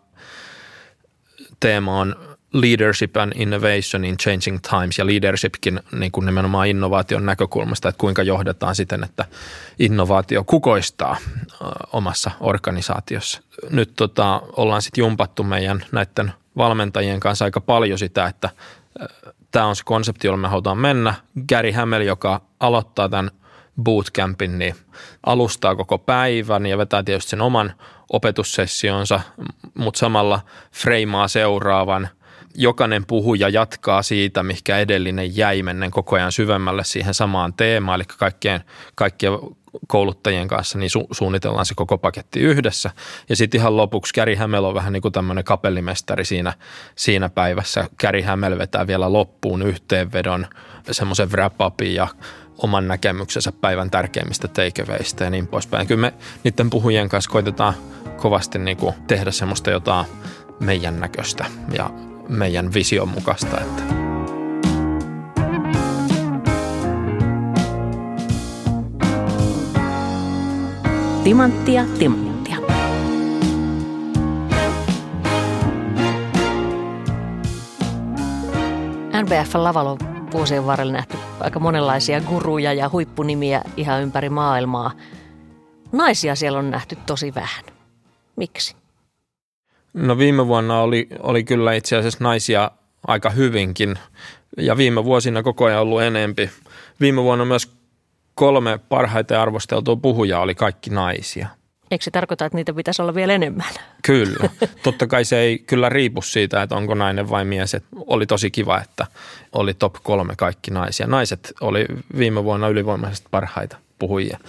teema 1.59 1.99
on 1.99 2.15
leadership 2.53 3.17
and 3.17 3.31
innovation 3.35 4.05
in 4.05 4.17
changing 4.17 4.59
times 4.69 4.97
ja 4.97 5.05
leadershipkin 5.05 5.79
niin 5.91 6.11
kuin 6.11 6.25
nimenomaan 6.25 6.67
innovaation 6.67 7.25
näkökulmasta, 7.25 7.89
että 7.89 7.99
kuinka 7.99 8.23
johdetaan 8.23 8.75
siten, 8.75 9.03
että 9.03 9.25
innovaatio 9.79 10.43
kukoistaa 10.43 11.17
omassa 11.93 12.31
organisaatiossa. 12.39 13.41
Nyt 13.69 13.91
tota, 13.95 14.41
ollaan 14.57 14.81
sitten 14.81 15.01
jumpattu 15.01 15.43
meidän 15.43 15.85
näiden 15.91 16.33
valmentajien 16.57 17.19
kanssa 17.19 17.45
aika 17.45 17.61
paljon 17.61 17.99
sitä, 17.99 18.25
että 18.25 18.49
tämä 19.51 19.65
on 19.65 19.75
se 19.75 19.83
konsepti, 19.85 20.27
jolla 20.27 20.37
me 20.37 20.47
halutaan 20.47 20.77
mennä. 20.77 21.13
Gary 21.49 21.71
Hamel, 21.71 22.01
joka 22.01 22.41
aloittaa 22.59 23.09
tämän 23.09 23.31
bootcampin, 23.83 24.59
niin 24.59 24.75
alustaa 25.25 25.75
koko 25.75 25.97
päivän 25.97 26.65
ja 26.65 26.77
vetää 26.77 27.03
tietysti 27.03 27.29
sen 27.29 27.41
oman 27.41 27.73
opetussessionsa, 28.13 29.19
mutta 29.73 29.97
samalla 29.97 30.41
freimaa 30.73 31.27
seuraavan. 31.27 32.09
Jokainen 32.57 33.05
puhuja 33.05 33.49
jatkaa 33.49 34.01
siitä, 34.01 34.43
mikä 34.43 34.77
edellinen 34.77 35.37
jäi 35.37 35.63
mennen 35.63 35.91
koko 35.91 36.15
ajan 36.15 36.31
syvemmälle 36.31 36.83
siihen 36.83 37.13
samaan 37.13 37.53
teemaan, 37.53 37.95
eli 37.95 38.05
kaikkien, 38.17 38.61
kaikkien 38.95 39.33
kouluttajien 39.87 40.47
kanssa 40.47 40.77
niin 40.77 40.89
su- 40.97 41.07
suunnitellaan 41.11 41.65
se 41.65 41.73
koko 41.75 41.97
paketti 41.97 42.39
yhdessä. 42.39 42.91
Ja 43.29 43.35
sitten 43.35 43.59
ihan 43.59 43.77
lopuksi 43.77 44.13
Käri 44.13 44.35
Hämel 44.35 44.63
on 44.63 44.73
vähän 44.73 44.93
niin 44.93 45.01
kuin 45.01 45.11
tämmöinen 45.11 45.43
kapellimestari 45.43 46.25
siinä, 46.25 46.53
siinä 46.95 47.29
päivässä. 47.29 47.87
Käri 47.97 48.21
Hämel 48.21 48.57
vetää 48.57 48.87
vielä 48.87 49.13
loppuun 49.13 49.61
yhteenvedon, 49.61 50.47
semmoisen 50.91 51.31
wrap-upin 51.31 51.95
ja 51.95 52.07
oman 52.57 52.87
näkemyksensä 52.87 53.51
päivän 53.51 53.91
tärkeimmistä 53.91 54.47
takeawaysista 54.47 55.23
ja 55.23 55.29
niin 55.29 55.47
poispäin. 55.47 55.87
Kyllä 55.87 56.01
me 56.01 56.13
niiden 56.43 56.69
puhujien 56.69 57.09
kanssa 57.09 57.31
koitetaan 57.31 57.73
kovasti 58.17 58.59
niin 58.59 58.77
kuin 58.77 58.95
tehdä 59.07 59.31
semmoista 59.31 59.71
jotain 59.71 60.05
meidän 60.59 60.99
näköistä 60.99 61.45
ja 61.77 61.89
meidän 62.29 62.73
vision 62.73 63.09
mukaista. 63.09 63.61
Että. 63.61 63.83
Timanttia, 71.23 71.85
timanttia. 71.99 72.57
NBF 79.21 79.55
lavalla 79.55 79.91
on 79.91 79.97
vuosien 80.31 80.65
varrella 80.65 80.93
nähty 80.93 81.14
aika 81.39 81.59
monenlaisia 81.59 82.21
guruja 82.21 82.73
ja 82.73 82.89
huippunimiä 82.89 83.61
ihan 83.77 84.01
ympäri 84.01 84.29
maailmaa. 84.29 84.91
Naisia 85.91 86.35
siellä 86.35 86.59
on 86.59 86.71
nähty 86.71 86.97
tosi 87.05 87.35
vähän. 87.35 87.65
Miksi? 88.35 88.75
No 89.93 90.17
viime 90.17 90.47
vuonna 90.47 90.81
oli, 90.81 91.07
oli 91.19 91.43
kyllä 91.43 91.73
itse 91.73 91.95
asiassa 91.95 92.23
naisia 92.23 92.71
aika 93.07 93.29
hyvinkin 93.29 93.99
ja 94.57 94.77
viime 94.77 95.03
vuosina 95.03 95.43
koko 95.43 95.65
ajan 95.65 95.81
ollut 95.81 96.01
enempi. 96.01 96.49
Viime 96.99 97.23
vuonna 97.23 97.45
myös 97.45 97.71
kolme 98.35 98.79
parhaiten 98.89 99.39
arvosteltua 99.39 99.95
puhujaa 99.95 100.41
oli 100.41 100.55
kaikki 100.55 100.89
naisia. 100.89 101.47
Eikö 101.91 102.03
se 102.03 102.11
tarkoita, 102.11 102.45
että 102.45 102.57
niitä 102.57 102.73
pitäisi 102.73 103.01
olla 103.01 103.15
vielä 103.15 103.33
enemmän? 103.33 103.73
Kyllä. 104.05 104.49
Totta 104.83 105.07
kai 105.07 105.25
se 105.25 105.39
ei 105.39 105.59
kyllä 105.59 105.89
riipu 105.89 106.21
siitä, 106.21 106.61
että 106.61 106.75
onko 106.75 106.95
nainen 106.95 107.29
vai 107.29 107.45
mies. 107.45 107.73
Et 107.73 107.83
oli 108.07 108.25
tosi 108.25 108.51
kiva, 108.51 108.81
että 108.81 109.07
oli 109.51 109.73
top 109.73 109.95
kolme 110.03 110.33
kaikki 110.37 110.71
naisia. 110.71 111.07
Naiset 111.07 111.53
oli 111.61 111.85
viime 112.17 112.43
vuonna 112.43 112.67
ylivoimaisesti 112.67 113.27
parhaita 113.31 113.77
puhujia. 113.99 114.39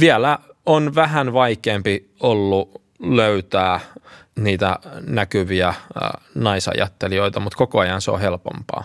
Vielä 0.00 0.38
on 0.66 0.94
vähän 0.94 1.32
vaikeampi 1.32 2.10
ollut 2.20 2.82
löytää 2.98 3.80
niitä 4.36 4.78
näkyviä 5.06 5.74
naisajattelijoita, 6.34 7.40
mutta 7.40 7.56
koko 7.56 7.78
ajan 7.78 8.00
se 8.00 8.10
on 8.10 8.20
helpompaa. 8.20 8.84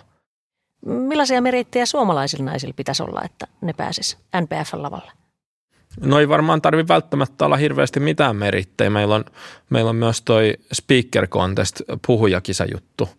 Millaisia 0.86 1.41
merittejä 1.41 1.86
suomalaisilla 1.86 2.45
naisilla 2.45 2.73
pitäisi 2.73 3.03
olla, 3.03 3.21
että 3.23 3.47
ne 3.62 3.73
pääsis 3.73 4.17
NPF-lavalle? 4.41 5.12
No 6.01 6.19
ei 6.19 6.29
varmaan 6.29 6.62
tarvi 6.62 6.88
välttämättä 6.88 7.45
olla 7.45 7.58
hirveästi 7.58 7.99
mitään 7.99 8.36
merittejä. 8.36 8.89
Meillä 8.89 9.15
on, 9.15 9.25
meillä 9.69 9.89
on 9.89 9.95
myös 9.95 10.21
toi 10.21 10.53
Speaker 10.73 11.27
Contest 11.27 11.81
puhujakisajuttu, 12.08 13.10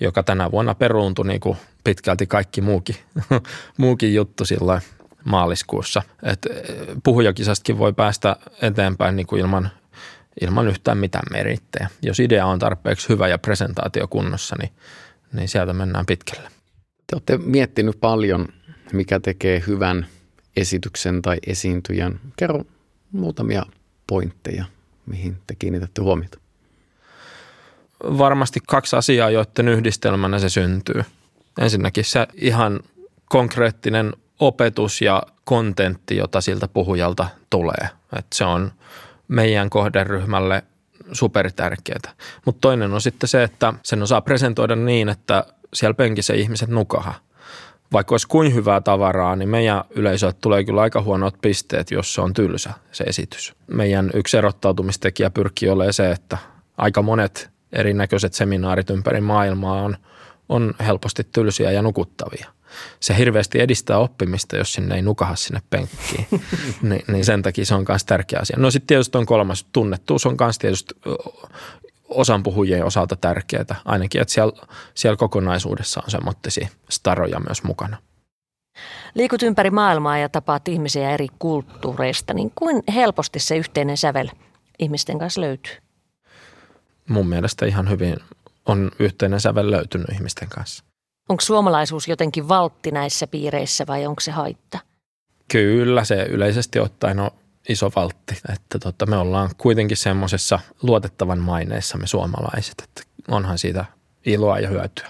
joka 0.00 0.22
tänä 0.22 0.50
vuonna 0.50 0.74
peruuntui 0.74 1.26
niin 1.26 1.40
kuin 1.40 1.56
pitkälti 1.84 2.26
kaikki 2.26 2.60
muukin, 2.60 2.96
muukin 3.78 4.14
juttu 4.14 4.44
silloin 4.44 4.80
maaliskuussa. 5.24 6.02
Et 6.22 6.46
eh, 6.50 6.62
puhujakisastakin 7.04 7.78
voi 7.78 7.92
päästä 7.92 8.36
eteenpäin 8.62 9.16
niin 9.16 9.26
kuin 9.26 9.40
ilman, 9.40 9.70
ilman 10.40 10.68
yhtään 10.68 10.98
mitään 10.98 11.26
merittejä. 11.30 11.90
Jos 12.02 12.20
idea 12.20 12.46
on 12.46 12.58
tarpeeksi 12.58 13.08
hyvä 13.08 13.28
ja 13.28 13.38
presentaatio 13.38 14.08
kunnossa, 14.08 14.56
niin, 14.58 14.72
niin 15.32 15.48
sieltä 15.48 15.72
mennään 15.72 16.06
pitkälle. 16.06 16.48
Te 17.06 17.16
olette 17.16 17.38
miettinyt 17.38 18.00
paljon, 18.00 18.48
mikä 18.92 19.20
tekee 19.20 19.62
hyvän 19.66 20.06
esityksen 20.56 21.22
tai 21.22 21.38
esiintyjän. 21.46 22.20
Kerro 22.36 22.64
muutamia 23.12 23.62
pointteja, 24.06 24.64
mihin 25.06 25.36
te 25.46 25.54
kiinnitätte 25.54 26.02
huomiota. 26.02 26.38
Varmasti 28.04 28.60
kaksi 28.66 28.96
asiaa, 28.96 29.30
joiden 29.30 29.68
yhdistelmänä 29.68 30.38
se 30.38 30.48
syntyy. 30.48 31.04
Ensinnäkin 31.60 32.04
se 32.04 32.26
ihan 32.34 32.80
konkreettinen 33.24 34.12
opetus 34.40 35.02
ja 35.02 35.22
kontentti, 35.44 36.16
jota 36.16 36.40
siltä 36.40 36.68
puhujalta 36.68 37.26
tulee. 37.50 37.88
Et 38.18 38.26
se 38.32 38.44
on 38.44 38.72
meidän 39.28 39.70
kohderyhmälle 39.70 40.62
supertärkeää. 41.12 42.14
Mutta 42.46 42.60
toinen 42.60 42.92
on 42.92 43.00
sitten 43.00 43.28
se, 43.28 43.42
että 43.42 43.74
sen 43.82 44.02
osaa 44.02 44.20
presentoida 44.20 44.76
niin, 44.76 45.08
että 45.08 45.46
siellä 45.74 45.94
penkissä 45.94 46.34
ihmiset 46.34 46.68
nukaha. 46.68 47.14
Vaikka 47.92 48.12
olisi 48.12 48.28
kuin 48.28 48.54
hyvää 48.54 48.80
tavaraa, 48.80 49.36
niin 49.36 49.48
meidän 49.48 49.84
yleisölle 49.90 50.34
tulee 50.40 50.64
kyllä 50.64 50.80
aika 50.80 51.02
huonot 51.02 51.34
pisteet, 51.42 51.90
jos 51.90 52.14
se 52.14 52.20
on 52.20 52.32
tylsä 52.32 52.72
se 52.92 53.04
esitys. 53.04 53.52
Meidän 53.66 54.10
yksi 54.14 54.36
erottautumistekijä 54.36 55.30
pyrkii 55.30 55.68
olemaan 55.68 55.92
se, 55.92 56.10
että 56.10 56.38
aika 56.78 57.02
monet 57.02 57.50
erinäköiset 57.72 58.34
seminaarit 58.34 58.90
ympäri 58.90 59.20
maailmaa 59.20 59.82
on, 59.82 59.96
on 60.48 60.74
helposti 60.86 61.22
tylsiä 61.32 61.70
ja 61.70 61.82
nukuttavia– 61.82 62.46
se 63.00 63.16
hirveästi 63.18 63.60
edistää 63.60 63.98
oppimista, 63.98 64.56
jos 64.56 64.72
sinne 64.72 64.94
ei 64.94 65.02
nukaha 65.02 65.36
sinne 65.36 65.62
penkkiin. 65.70 66.26
Ni, 66.82 67.00
niin 67.08 67.24
sen 67.24 67.42
takia 67.42 67.64
se 67.64 67.74
on 67.74 67.84
myös 67.88 68.04
tärkeä 68.04 68.38
asia. 68.42 68.56
No 68.58 68.70
sitten 68.70 68.86
tietysti 68.86 69.18
on 69.18 69.26
kolmas, 69.26 69.66
tunnettuus 69.72 70.26
on 70.26 70.36
myös 70.40 70.58
tietysti 70.58 70.94
osan 72.14 72.42
puhujien 72.42 72.84
osalta 72.84 73.16
tärkeää. 73.16 73.80
Ainakin, 73.84 74.20
että 74.20 74.34
siellä, 74.34 74.52
siellä 74.94 75.16
kokonaisuudessa 75.16 76.00
on 76.04 76.10
semmoisia 76.10 76.68
staroja 76.90 77.40
myös 77.40 77.62
mukana. 77.62 77.96
Liikut 79.14 79.42
ympäri 79.42 79.70
maailmaa 79.70 80.18
ja 80.18 80.28
tapaat 80.28 80.68
ihmisiä 80.68 81.10
eri 81.10 81.26
kulttuureista, 81.38 82.34
niin 82.34 82.52
kuin 82.54 82.82
helposti 82.94 83.38
se 83.38 83.56
yhteinen 83.56 83.96
sävel 83.96 84.28
ihmisten 84.78 85.18
kanssa 85.18 85.40
löytyy? 85.40 85.76
Mun 87.08 87.28
mielestä 87.28 87.66
ihan 87.66 87.90
hyvin 87.90 88.16
on 88.66 88.90
yhteinen 88.98 89.40
sävel 89.40 89.70
löytynyt 89.70 90.08
ihmisten 90.12 90.48
kanssa. 90.48 90.84
Onko 91.28 91.40
suomalaisuus 91.40 92.08
jotenkin 92.08 92.48
valtti 92.48 92.90
näissä 92.90 93.26
piireissä 93.26 93.86
vai 93.86 94.06
onko 94.06 94.20
se 94.20 94.30
haitta? 94.30 94.78
Kyllä, 95.48 96.04
se 96.04 96.22
yleisesti 96.22 96.78
ottaen 96.78 97.20
on 97.20 97.30
iso 97.68 97.90
valtti. 97.96 98.34
Että 98.52 98.78
tota, 98.78 99.06
me 99.06 99.16
ollaan 99.16 99.50
kuitenkin 99.58 99.96
semmoisessa 99.96 100.58
luotettavan 100.82 101.38
maineessa 101.38 101.98
me 101.98 102.06
suomalaiset, 102.06 102.74
että 102.84 103.02
onhan 103.28 103.58
siitä 103.58 103.84
iloa 104.26 104.58
ja 104.58 104.68
hyötyä. 104.68 105.08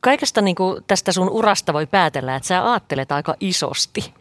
Kaikesta 0.00 0.40
niin 0.40 0.56
kuin 0.56 0.84
tästä 0.86 1.12
sun 1.12 1.30
urasta 1.30 1.72
voi 1.72 1.86
päätellä, 1.86 2.36
että 2.36 2.46
sä 2.46 2.70
ajattelet 2.72 3.12
aika 3.12 3.34
isosti 3.40 4.14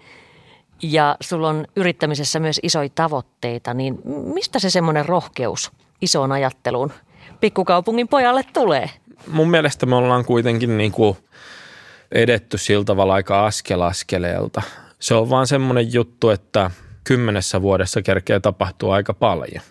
ja 0.83 1.17
sulla 1.21 1.49
on 1.49 1.67
yrittämisessä 1.75 2.39
myös 2.39 2.59
isoja 2.63 2.89
tavoitteita, 2.95 3.73
niin 3.73 3.99
mistä 4.33 4.59
se 4.59 4.69
semmoinen 4.69 5.05
rohkeus 5.05 5.71
isoon 6.01 6.31
ajatteluun 6.31 6.93
pikkukaupungin 7.39 8.07
pojalle 8.07 8.43
tulee? 8.53 8.89
mun 9.27 9.49
mielestä 9.49 9.85
me 9.85 9.95
ollaan 9.95 10.25
kuitenkin 10.25 10.77
niin 10.77 10.91
kuin 10.91 11.17
edetty 12.11 12.57
sillä 12.57 12.83
tavalla 12.83 13.13
aika 13.13 13.45
askel 13.45 13.81
askeleelta. 13.81 14.61
Se 14.99 15.15
on 15.15 15.29
vaan 15.29 15.47
semmoinen 15.47 15.93
juttu, 15.93 16.29
että 16.29 16.71
kymmenessä 17.07 17.61
vuodessa 17.61 18.01
kerkee 18.01 18.39
tapahtua 18.39 18.95
aika 18.95 19.13
paljon. 19.13 19.63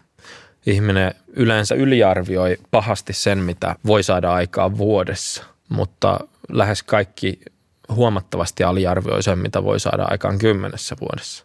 Ihminen 0.66 1.14
yleensä 1.28 1.74
yliarvioi 1.74 2.56
pahasti 2.70 3.12
sen, 3.12 3.38
mitä 3.38 3.76
voi 3.86 4.02
saada 4.02 4.32
aikaa 4.34 4.76
vuodessa, 4.78 5.44
mutta 5.68 6.20
lähes 6.48 6.82
kaikki 6.82 7.40
huomattavasti 7.88 8.64
aliarvioi 8.64 9.22
sen, 9.22 9.38
mitä 9.38 9.64
voi 9.64 9.80
saada 9.80 10.04
aikaan 10.10 10.38
kymmenessä 10.38 10.96
vuodessa. 11.00 11.44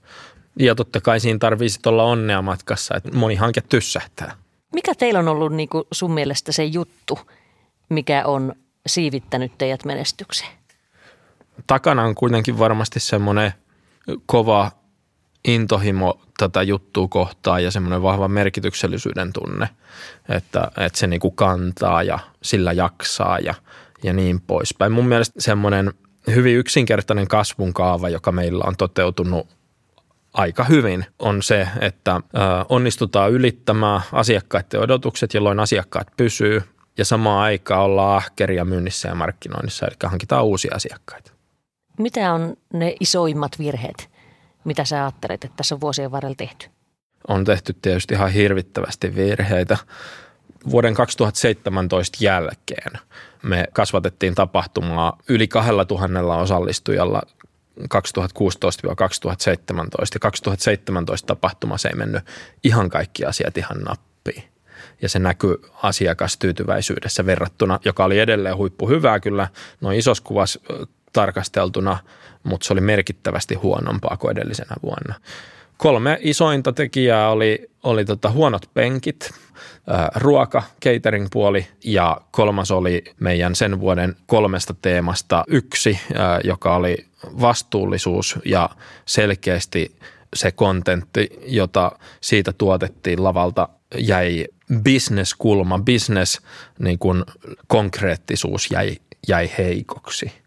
Ja 0.59 0.75
totta 0.75 1.01
kai 1.01 1.19
siinä 1.19 1.39
tarvitsisi 1.39 1.79
olla 1.85 2.03
onnea 2.03 2.41
matkassa, 2.41 2.95
että 2.95 3.17
moni 3.17 3.35
hanke 3.35 3.61
tyssähtää. 3.61 4.35
Mikä 4.73 4.95
teillä 4.95 5.19
on 5.19 5.27
ollut 5.27 5.53
niin 5.53 5.69
kuin 5.69 5.83
sun 5.91 6.11
mielestä 6.11 6.51
se 6.51 6.63
juttu, 6.63 7.19
mikä 7.89 8.25
on 8.25 8.55
siivittänyt 8.87 9.51
teidät 9.57 9.85
menestykseen? 9.85 10.51
Takana 11.67 12.03
on 12.03 12.15
kuitenkin 12.15 12.59
varmasti 12.59 12.99
semmoinen 12.99 13.53
kova 14.25 14.71
intohimo 15.45 16.21
tätä 16.37 16.63
juttua 16.63 17.07
kohtaan 17.07 17.63
ja 17.63 17.71
semmoinen 17.71 18.03
vahva 18.03 18.27
merkityksellisyyden 18.27 19.33
tunne, 19.33 19.69
että, 20.29 20.71
että 20.77 20.99
se 20.99 21.07
niinku 21.07 21.31
kantaa 21.31 22.03
ja 22.03 22.19
sillä 22.41 22.71
jaksaa 22.71 23.39
ja, 23.39 23.53
ja 24.03 24.13
niin 24.13 24.41
poispäin. 24.41 24.91
Mun 24.91 25.07
mielestä 25.07 25.41
semmoinen 25.41 25.93
hyvin 26.27 26.55
yksinkertainen 26.55 27.27
kasvun 27.27 27.73
kaava, 27.73 28.09
joka 28.09 28.31
meillä 28.31 28.63
on 28.67 28.77
toteutunut 28.77 29.47
aika 30.33 30.63
hyvin, 30.63 31.05
on 31.19 31.43
se, 31.43 31.67
että 31.79 32.21
onnistutaan 32.69 33.31
ylittämään 33.31 34.01
asiakkaiden 34.11 34.79
odotukset, 34.79 35.33
jolloin 35.33 35.59
asiakkaat 35.59 36.07
pysyy 36.17 36.61
ja 36.97 37.05
samaan 37.05 37.41
aikaan 37.43 37.81
ollaan 37.81 38.17
ahkeria 38.17 38.65
myynnissä 38.65 39.09
ja 39.09 39.15
markkinoinnissa, 39.15 39.87
eli 39.87 39.95
hankitaan 40.03 40.45
uusia 40.45 40.75
asiakkaita. 40.75 41.31
Mitä 41.99 42.33
on 42.33 42.57
ne 42.73 42.95
isoimmat 42.99 43.59
virheet, 43.59 44.10
mitä 44.63 44.85
sä 44.85 45.03
ajattelet, 45.03 45.43
että 45.43 45.57
tässä 45.57 45.75
on 45.75 45.81
vuosien 45.81 46.11
varrella 46.11 46.35
tehty? 46.35 46.67
On 47.27 47.43
tehty 47.43 47.75
tietysti 47.81 48.13
ihan 48.13 48.31
hirvittävästi 48.31 49.15
virheitä. 49.15 49.77
Vuoden 50.69 50.93
2017 50.93 52.17
jälkeen 52.21 52.91
me 53.43 53.67
kasvatettiin 53.73 54.35
tapahtumaa 54.35 55.17
yli 55.29 55.47
2000 55.47 56.35
osallistujalla 56.35 57.21
2016-2017 57.79 57.83
ja 58.83 60.19
2017 60.21 61.27
tapahtumassa 61.27 61.89
ei 61.89 61.95
mennyt 61.95 62.23
ihan 62.63 62.89
kaikki 62.89 63.25
asiat 63.25 63.57
ihan 63.57 63.79
nappiin 63.79 64.43
ja 65.01 65.09
se 65.09 65.19
näkyy 65.19 65.57
asiakastyytyväisyydessä 65.83 67.25
verrattuna, 67.25 67.79
joka 67.85 68.05
oli 68.05 68.19
edelleen 68.19 68.57
huippu 68.57 68.89
hyvää 68.89 69.19
kyllä 69.19 69.47
noin 69.81 69.99
isossa 69.99 70.23
kuvassa 70.23 70.59
tarkasteltuna, 71.13 71.97
mutta 72.43 72.67
se 72.67 72.73
oli 72.73 72.81
merkittävästi 72.81 73.55
huonompaa 73.55 74.17
kuin 74.17 74.31
edellisenä 74.31 74.75
vuonna. 74.83 75.15
Kolme 75.77 76.17
isointa 76.21 76.73
tekijää 76.73 77.29
oli, 77.29 77.71
oli 77.83 78.05
tota 78.05 78.31
huonot 78.31 78.69
penkit, 78.73 79.31
ruoka, 80.15 80.63
catering-puoli 80.85 81.67
ja 81.83 82.21
kolmas 82.31 82.71
oli 82.71 83.03
meidän 83.19 83.55
sen 83.55 83.79
vuoden 83.79 84.15
kolmesta 84.25 84.75
teemasta 84.81 85.43
yksi, 85.47 85.99
joka 86.43 86.75
oli 86.75 87.05
vastuullisuus 87.23 88.39
ja 88.45 88.69
selkeästi 89.05 89.95
se 90.35 90.51
kontentti, 90.51 91.29
jota 91.45 91.91
siitä 92.21 92.53
tuotettiin 92.53 93.23
lavalta, 93.23 93.69
jäi 93.97 94.47
bisneskulma, 94.83 95.79
business 95.79 96.41
niin 96.79 96.99
kuin 96.99 97.23
konkreettisuus 97.67 98.71
jäi, 98.71 98.97
jäi 99.27 99.51
heikoksi. 99.57 100.40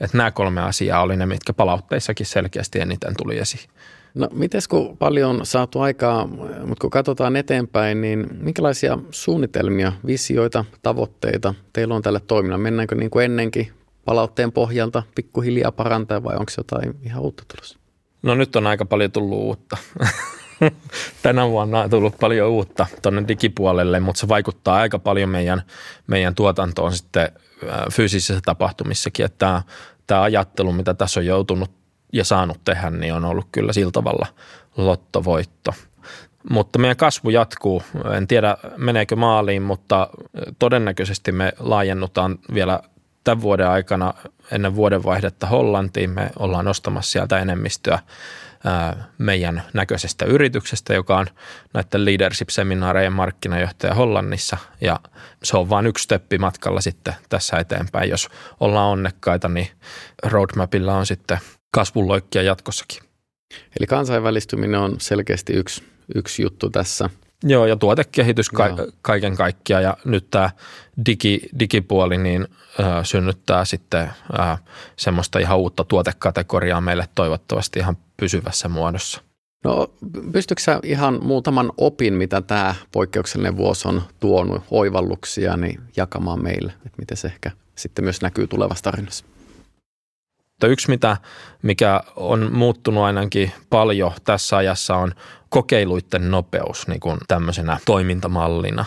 Et 0.00 0.14
nämä 0.14 0.30
kolme 0.30 0.60
asiaa 0.60 1.02
oli 1.02 1.16
ne, 1.16 1.26
mitkä 1.26 1.52
palautteissakin 1.52 2.26
selkeästi 2.26 2.80
eniten 2.80 3.14
tuli 3.18 3.38
esiin. 3.38 3.68
No 4.14 4.28
miten 4.32 4.60
kun 4.68 4.96
paljon 4.96 5.30
on 5.30 5.46
saatu 5.46 5.80
aikaa, 5.80 6.26
mutta 6.66 6.80
kun 6.80 6.90
katsotaan 6.90 7.36
eteenpäin, 7.36 8.00
niin 8.00 8.26
minkälaisia 8.40 8.98
suunnitelmia, 9.10 9.92
visioita, 10.06 10.64
tavoitteita 10.82 11.54
teillä 11.72 11.94
on 11.94 12.02
tälle 12.02 12.20
toiminnalle? 12.20 12.62
Mennäänkö 12.62 12.94
niin 12.94 13.10
kuin 13.10 13.24
ennenkin 13.24 13.72
palautteen 14.04 14.52
pohjalta 14.52 15.02
pikkuhiljaa 15.14 15.72
parantaa 15.72 16.24
vai 16.24 16.36
onko 16.36 16.52
jotain 16.56 16.94
ihan 17.02 17.22
uutta 17.22 17.42
tulossa? 17.54 17.78
No 18.22 18.34
nyt 18.34 18.56
on 18.56 18.66
aika 18.66 18.84
paljon 18.84 19.12
tullut 19.12 19.38
uutta. 19.38 19.76
tänä 21.22 21.48
vuonna 21.48 21.80
on 21.80 21.90
tullut 21.90 22.18
paljon 22.20 22.50
uutta 22.50 22.86
tuonne 23.02 23.24
digipuolelle, 23.28 24.00
mutta 24.00 24.20
se 24.20 24.28
vaikuttaa 24.28 24.76
aika 24.76 24.98
paljon 24.98 25.28
meidän, 25.28 25.62
meidän 26.06 26.34
tuotantoon 26.34 26.92
sitten 26.92 27.32
fyysisissä 27.92 28.40
tapahtumissakin, 28.44 29.26
että 29.26 29.38
tämä, 29.38 29.62
tämä 30.06 30.22
ajattelu, 30.22 30.72
mitä 30.72 30.94
tässä 30.94 31.20
on 31.20 31.26
joutunut 31.26 31.70
ja 32.12 32.24
saanut 32.24 32.60
tehdä, 32.64 32.90
niin 32.90 33.14
on 33.14 33.24
ollut 33.24 33.46
kyllä 33.52 33.72
sillä 33.72 33.92
tavalla 33.92 34.26
lottovoitto. 34.76 35.74
Mutta 36.50 36.78
meidän 36.78 36.96
kasvu 36.96 37.30
jatkuu. 37.30 37.82
En 38.16 38.28
tiedä, 38.28 38.56
meneekö 38.76 39.16
maaliin, 39.16 39.62
mutta 39.62 40.08
todennäköisesti 40.58 41.32
me 41.32 41.52
laajennutaan 41.58 42.38
vielä 42.54 42.80
tämän 43.24 43.42
vuoden 43.42 43.68
aikana 43.68 44.14
ennen 44.50 44.74
vuodenvaihdetta 44.74 45.46
Hollantiin. 45.46 46.10
Me 46.10 46.30
ollaan 46.38 46.68
ostamassa 46.68 47.10
sieltä 47.10 47.38
enemmistöä 47.38 47.98
meidän 49.18 49.62
näköisestä 49.72 50.24
yrityksestä, 50.24 50.94
joka 50.94 51.18
on 51.18 51.26
näiden 51.74 52.04
leadership-seminaarejen 52.04 53.12
markkinajohtaja 53.12 53.94
Hollannissa. 53.94 54.56
Ja 54.80 55.00
se 55.42 55.56
on 55.56 55.68
vain 55.68 55.86
yksi 55.86 56.04
steppi 56.04 56.38
matkalla 56.38 56.80
sitten 56.80 57.14
tässä 57.28 57.56
eteenpäin. 57.56 58.10
Jos 58.10 58.28
ollaan 58.60 58.90
onnekkaita, 58.90 59.48
niin 59.48 59.68
roadmapilla 60.22 60.96
on 60.96 61.06
sitten 61.06 61.38
kasvunloikkia 61.70 62.42
jatkossakin. 62.42 63.02
Eli 63.78 63.86
kansainvälistyminen 63.86 64.80
on 64.80 64.96
selkeästi 65.00 65.52
yksi, 65.52 65.84
yksi 66.14 66.42
juttu 66.42 66.70
tässä– 66.70 67.10
Joo, 67.42 67.66
ja 67.66 67.76
tuotekehitys 67.76 68.50
ka- 68.50 68.66
Joo. 68.66 68.86
kaiken 69.02 69.36
kaikkiaan 69.36 69.82
ja 69.82 69.96
nyt 70.04 70.30
tämä 70.30 70.50
digi, 71.06 71.40
digipuoli 71.58 72.18
niin 72.18 72.48
äh, 72.80 72.86
synnyttää 73.02 73.64
sitten 73.64 74.10
äh, 74.40 74.60
semmoista 74.96 75.38
ihan 75.38 75.58
uutta 75.58 75.84
tuotekategoriaa 75.84 76.80
meille 76.80 77.08
toivottavasti 77.14 77.78
ihan 77.78 77.96
pysyvässä 78.16 78.68
muodossa. 78.68 79.20
No 79.64 79.94
pystytkö 80.32 80.62
sä 80.62 80.80
ihan 80.82 81.18
muutaman 81.22 81.72
opin, 81.76 82.14
mitä 82.14 82.40
tämä 82.40 82.74
poikkeuksellinen 82.92 83.56
vuosi 83.56 83.88
on 83.88 84.02
tuonut 84.20 84.62
oivalluksia, 84.70 85.56
niin 85.56 85.80
jakamaan 85.96 86.42
meille, 86.42 86.72
että 86.86 86.98
miten 86.98 87.16
se 87.16 87.28
ehkä 87.28 87.50
sitten 87.74 88.04
myös 88.04 88.22
näkyy 88.22 88.46
tulevassa 88.46 88.82
tarinassa? 88.82 89.24
Mutta 90.62 90.72
yksi, 90.72 90.90
mitä, 90.90 91.16
mikä 91.62 92.00
on 92.16 92.52
muuttunut 92.52 93.04
ainakin 93.04 93.52
paljon 93.70 94.12
tässä 94.24 94.56
ajassa 94.56 94.96
on 94.96 95.12
kokeiluiden 95.48 96.30
nopeus 96.30 96.88
niin 96.88 97.00
kuin 97.00 97.18
tämmöisenä 97.28 97.78
toimintamallina. 97.86 98.84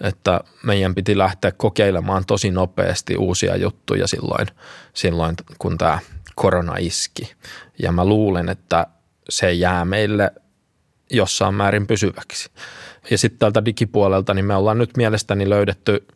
Että 0.00 0.40
meidän 0.62 0.94
piti 0.94 1.18
lähteä 1.18 1.52
kokeilemaan 1.52 2.24
tosi 2.26 2.50
nopeasti 2.50 3.16
uusia 3.16 3.56
juttuja 3.56 4.06
silloin, 4.06 4.46
silloin 4.94 5.34
kun 5.58 5.78
tämä 5.78 5.98
korona 6.34 6.76
iski. 6.78 7.32
Ja 7.78 7.92
mä 7.92 8.04
luulen, 8.04 8.48
että 8.48 8.86
se 9.28 9.52
jää 9.52 9.84
meille 9.84 10.30
jossain 11.10 11.54
määrin 11.54 11.86
pysyväksi. 11.86 12.50
Ja 13.10 13.18
sitten 13.18 13.38
tältä 13.38 13.64
digipuolelta, 13.64 14.34
niin 14.34 14.44
me 14.44 14.56
ollaan 14.56 14.78
nyt 14.78 14.96
mielestäni 14.96 15.50
löydetty 15.50 16.06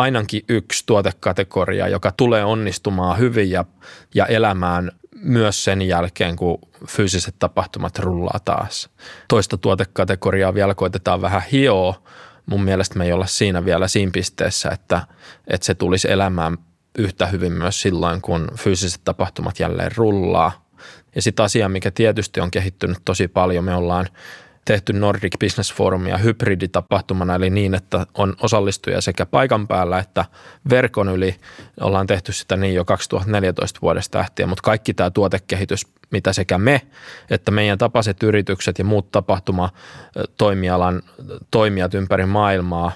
ainakin 0.00 0.42
yksi 0.48 0.84
tuotekategoria, 0.86 1.88
joka 1.88 2.12
tulee 2.12 2.44
onnistumaan 2.44 3.18
hyvin 3.18 3.50
ja, 3.50 3.64
ja 4.14 4.26
elämään 4.26 4.92
myös 5.14 5.64
sen 5.64 5.82
jälkeen, 5.82 6.36
kun 6.36 6.58
fyysiset 6.86 7.34
tapahtumat 7.38 7.98
rullaa 7.98 8.38
taas. 8.44 8.90
Toista 9.28 9.56
tuotekategoriaa 9.58 10.54
vielä 10.54 10.74
koitetaan 10.74 11.22
vähän 11.22 11.42
hioa. 11.52 12.02
Mun 12.46 12.64
mielestä 12.64 12.98
me 12.98 13.04
ei 13.04 13.12
olla 13.12 13.26
siinä 13.26 13.64
vielä 13.64 13.88
siinä 13.88 14.10
pisteessä, 14.14 14.68
että, 14.68 15.00
että 15.46 15.66
se 15.66 15.74
tulisi 15.74 16.10
elämään 16.10 16.58
yhtä 16.98 17.26
hyvin 17.26 17.52
myös 17.52 17.82
silloin, 17.82 18.20
kun 18.20 18.48
fyysiset 18.56 19.00
tapahtumat 19.04 19.60
jälleen 19.60 19.92
rullaa. 19.96 20.68
Ja 21.14 21.22
sitten 21.22 21.44
asia, 21.44 21.68
mikä 21.68 21.90
tietysti 21.90 22.40
on 22.40 22.50
kehittynyt 22.50 22.98
tosi 23.04 23.28
paljon, 23.28 23.64
me 23.64 23.74
ollaan 23.74 24.06
tehty 24.70 24.92
Nordic 24.92 25.38
Business 25.40 25.74
Forumia 25.74 26.18
hybriditapahtumana, 26.18 27.34
eli 27.34 27.50
niin, 27.50 27.74
että 27.74 28.06
on 28.14 28.34
osallistuja 28.42 29.00
sekä 29.00 29.26
paikan 29.26 29.68
päällä 29.68 29.98
että 29.98 30.24
verkon 30.70 31.08
yli. 31.08 31.36
Ollaan 31.80 32.06
tehty 32.06 32.32
sitä 32.32 32.56
niin 32.56 32.74
jo 32.74 32.84
2014 32.84 33.78
vuodesta 33.82 34.18
lähtien, 34.18 34.48
mutta 34.48 34.62
kaikki 34.62 34.94
tämä 34.94 35.10
tuotekehitys 35.10 35.86
mitä 36.10 36.32
sekä 36.32 36.58
me 36.58 36.82
että 37.30 37.50
meidän 37.50 37.78
tapaiset 37.78 38.22
yritykset 38.22 38.78
ja 38.78 38.84
muut 38.84 39.10
tapahtuma-toimialan 39.10 41.02
toimijat 41.50 41.94
ympäri 41.94 42.26
maailmaa 42.26 42.92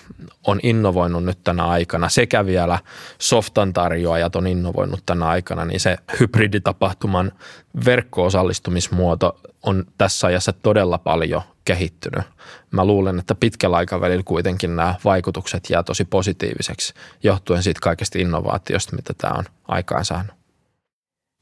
on 0.47 0.61
innovoinut 0.63 1.25
nyt 1.25 1.39
tänä 1.45 1.67
aikana 1.67 2.09
sekä 2.09 2.47
vielä 2.47 2.79
softan 3.19 3.73
tarjoajat 3.73 4.37
on 4.37 4.47
innovoinut 4.47 5.03
tänä 5.07 5.27
aikana, 5.27 5.65
niin 5.65 5.81
se 5.81 5.97
hybriditapahtuman 6.21 7.33
verkko-osallistumismuoto 7.85 9.41
on 9.67 9.85
tässä 9.99 10.27
ajassa 10.27 10.53
todella 10.53 10.99
paljon 10.99 11.43
kehittynyt. 11.65 12.25
Mä 12.71 12.85
luulen, 12.85 13.19
että 13.19 13.35
pitkällä 13.35 13.77
aikavälillä 13.77 14.23
kuitenkin 14.25 14.77
nämä 14.77 14.95
vaikutukset 15.05 15.71
jää 15.71 15.83
tosi 15.83 16.05
positiiviseksi 16.05 16.95
johtuen 17.23 17.63
siitä 17.63 17.81
kaikesta 17.83 18.19
innovaatiosta, 18.19 18.97
mitä 18.97 19.15
tämä 19.19 19.35
on 19.39 19.45
aikaan 19.69 20.05
saanut. 20.05 20.35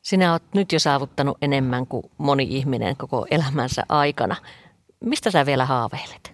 Sinä 0.03 0.33
olet 0.33 0.43
nyt 0.55 0.73
jo 0.73 0.79
saavuttanut 0.79 1.39
enemmän 1.43 1.87
kuin 1.87 2.05
moni 2.19 2.47
ihminen 2.51 2.97
koko 2.97 3.27
elämänsä 3.31 3.83
aikana. 3.89 4.37
Mistä 5.01 5.31
sä 5.31 5.47
vielä 5.47 5.67
haaveilet? 5.67 6.33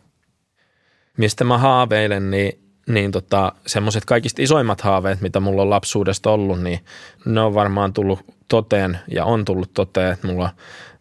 Mistä 1.17 1.45
mä 1.45 1.59
haaveilen, 1.59 2.31
niin, 2.31 2.73
niin 2.89 3.13
tota, 3.13 3.53
semmoiset 3.67 4.05
kaikista 4.05 4.43
isoimmat 4.43 4.81
haaveet, 4.81 5.21
mitä 5.21 5.41
mulla 5.41 5.63
on 5.63 5.71
lapsuudesta 5.71 6.31
ollut, 6.31 6.63
niin 6.63 6.81
ne 7.25 7.41
on 7.41 7.55
varmaan 7.55 7.93
tullut 7.93 8.21
toteen 8.49 8.99
ja 9.11 9.25
on 9.25 9.45
tullut 9.45 9.75
toteen, 9.75 10.13
että 10.13 10.27
mulla, 10.27 10.51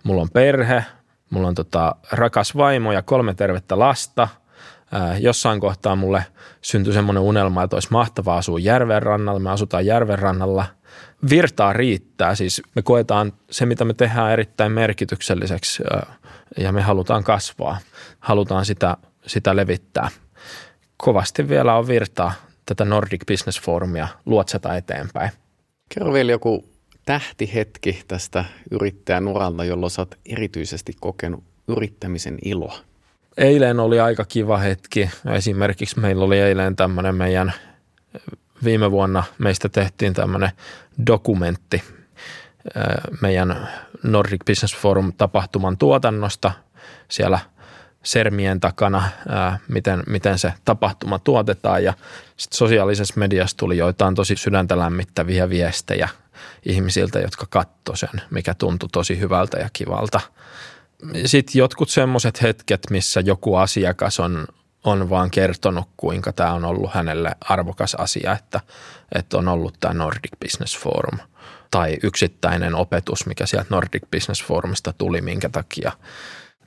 mulla 0.03 0.21
on 0.21 0.29
perhe, 0.29 0.83
mulla 1.29 1.47
on 1.47 1.55
tota, 1.55 1.95
rakas 2.11 2.57
vaimo 2.57 2.91
ja 2.91 3.01
kolme 3.01 3.33
tervettä 3.33 3.79
lasta. 3.79 4.27
Jossain 5.19 5.59
kohtaa 5.59 5.95
mulle 5.95 6.25
syntyi 6.61 6.93
semmoinen 6.93 7.23
unelma, 7.23 7.63
että 7.63 7.75
olisi 7.75 7.91
mahtavaa 7.91 8.37
asua 8.37 8.59
järven 8.59 9.03
rannalla. 9.03 9.39
Me 9.39 9.49
asutaan 9.49 9.85
järven 9.85 10.19
rannalla– 10.19 10.65
virtaa 11.29 11.73
riittää. 11.73 12.35
Siis 12.35 12.61
me 12.75 12.81
koetaan 12.81 13.33
se, 13.51 13.65
mitä 13.65 13.85
me 13.85 13.93
tehdään 13.93 14.31
erittäin 14.31 14.71
merkitykselliseksi 14.71 15.83
ja 16.57 16.71
me 16.71 16.81
halutaan 16.81 17.23
kasvaa. 17.23 17.77
Halutaan 18.19 18.65
sitä, 18.65 18.97
sitä 19.27 19.55
levittää. 19.55 20.09
Kovasti 20.97 21.49
vielä 21.49 21.75
on 21.75 21.87
virtaa 21.87 22.33
tätä 22.65 22.85
Nordic 22.85 23.25
Business 23.27 23.61
Forumia 23.61 24.07
luotsata 24.25 24.75
eteenpäin. 24.75 25.31
Kerro 25.89 26.13
vielä 26.13 26.31
joku 26.31 26.69
tähtihetki 27.07 28.03
tästä 28.07 28.45
yrittäjän 28.71 29.27
uralta, 29.27 29.65
jolloin 29.65 29.91
sä 29.91 30.01
oot 30.01 30.15
erityisesti 30.25 30.93
kokenut 30.99 31.43
yrittämisen 31.67 32.37
iloa. 32.45 32.77
Eilen 33.37 33.79
oli 33.79 33.99
aika 33.99 34.25
kiva 34.25 34.57
hetki. 34.57 35.09
Esimerkiksi 35.35 35.99
meillä 35.99 36.25
oli 36.25 36.39
eilen 36.39 36.75
tämmöinen 36.75 37.15
meidän 37.15 37.53
viime 38.63 38.91
vuonna 38.91 39.23
meistä 39.37 39.69
tehtiin 39.69 40.13
tämmöinen 40.13 40.49
dokumentti 41.07 41.83
meidän 43.21 43.69
Nordic 44.03 44.45
Business 44.45 44.77
Forum 44.77 45.13
tapahtuman 45.17 45.77
tuotannosta 45.77 46.51
siellä 47.07 47.39
sermien 48.03 48.59
takana, 48.59 49.09
miten, 49.67 50.03
miten 50.07 50.39
se 50.39 50.53
tapahtuma 50.65 51.19
tuotetaan 51.19 51.83
ja 51.83 51.93
sitten 52.37 52.57
sosiaalisessa 52.57 53.13
mediassa 53.17 53.57
tuli 53.57 53.77
joitain 53.77 54.15
tosi 54.15 54.35
sydäntä 54.35 54.77
lämmittäviä 54.77 55.49
viestejä 55.49 56.09
ihmisiltä, 56.65 57.19
jotka 57.19 57.45
katto 57.49 57.95
sen, 57.95 58.21
mikä 58.31 58.53
tuntui 58.53 58.89
tosi 58.91 59.19
hyvältä 59.19 59.57
ja 59.57 59.69
kivalta. 59.73 60.19
Sitten 61.25 61.59
jotkut 61.59 61.89
semmoiset 61.89 62.41
hetket, 62.41 62.81
missä 62.89 63.19
joku 63.19 63.55
asiakas 63.55 64.19
on 64.19 64.47
on 64.83 65.09
vaan 65.09 65.31
kertonut, 65.31 65.89
kuinka 65.97 66.33
tämä 66.33 66.53
on 66.53 66.65
ollut 66.65 66.93
hänelle 66.93 67.31
arvokas 67.41 67.95
asia, 67.95 68.33
että, 68.33 68.61
että 69.15 69.37
on 69.37 69.47
ollut 69.47 69.75
tämä 69.79 69.93
Nordic 69.93 70.31
Business 70.39 70.79
Forum 70.79 71.19
tai 71.71 71.97
yksittäinen 72.03 72.75
opetus, 72.75 73.25
mikä 73.25 73.45
sieltä 73.45 73.67
Nordic 73.69 74.03
Business 74.11 74.43
Forumista 74.43 74.93
tuli, 74.93 75.21
minkä 75.21 75.49
takia 75.49 75.91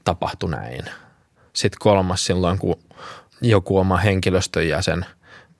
tapahtui 0.05 0.51
näin. 0.51 0.85
Sitten 1.53 1.79
kolmas 1.81 2.25
silloin, 2.25 2.59
kun 2.59 2.83
joku 3.43 3.79
oma 3.79 3.97
henkilöstön 3.97 4.69
jäsen 4.69 5.07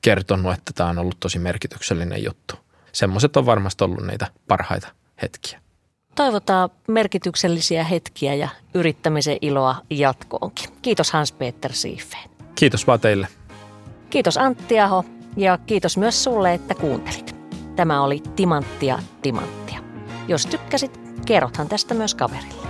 kertonut, 0.03 0.55
että 0.55 0.73
tämä 0.75 0.91
on 0.91 0.99
ollut 0.99 1.21
tosi 1.21 1.39
merkityksellinen 1.39 2.25
juttu. 2.25 2.55
Semmoiset 2.93 3.37
on 3.37 3.47
varmasti 3.47 3.85
ollut 3.85 4.07
niitä 4.07 4.27
parhaita 4.49 4.89
hetkiä. 5.23 5.61
Toivotaan 6.15 6.71
merkityksellisiä 6.89 7.85
hetkiä 7.85 8.35
ja 8.35 8.49
yrittämisen 8.75 9.37
iloa 9.41 9.77
jatkoonkin. 9.91 10.71
Kiitos 10.83 11.13
Hans-Peter 11.13 11.73
Siifeen. 11.73 12.31
Kiitos 12.55 12.87
vaan 12.87 13.01
teille. 13.01 13.29
Kiitos 14.11 14.39
Antti 14.39 14.81
Aho 14.81 15.05
ja 15.37 15.59
kiitos 15.67 15.97
myös 15.97 16.25
sulle, 16.25 16.55
että 16.55 16.75
kuuntelit. 16.75 17.37
Tämä 17.77 18.03
oli 18.03 18.23
Timanttia 18.37 18.99
Timanttia. 19.23 19.79
Jos 20.29 20.47
tykkäsit, 20.47 21.01
kerrothan 21.27 21.69
tästä 21.69 21.95
myös 21.95 22.15
kaverille. 22.15 22.70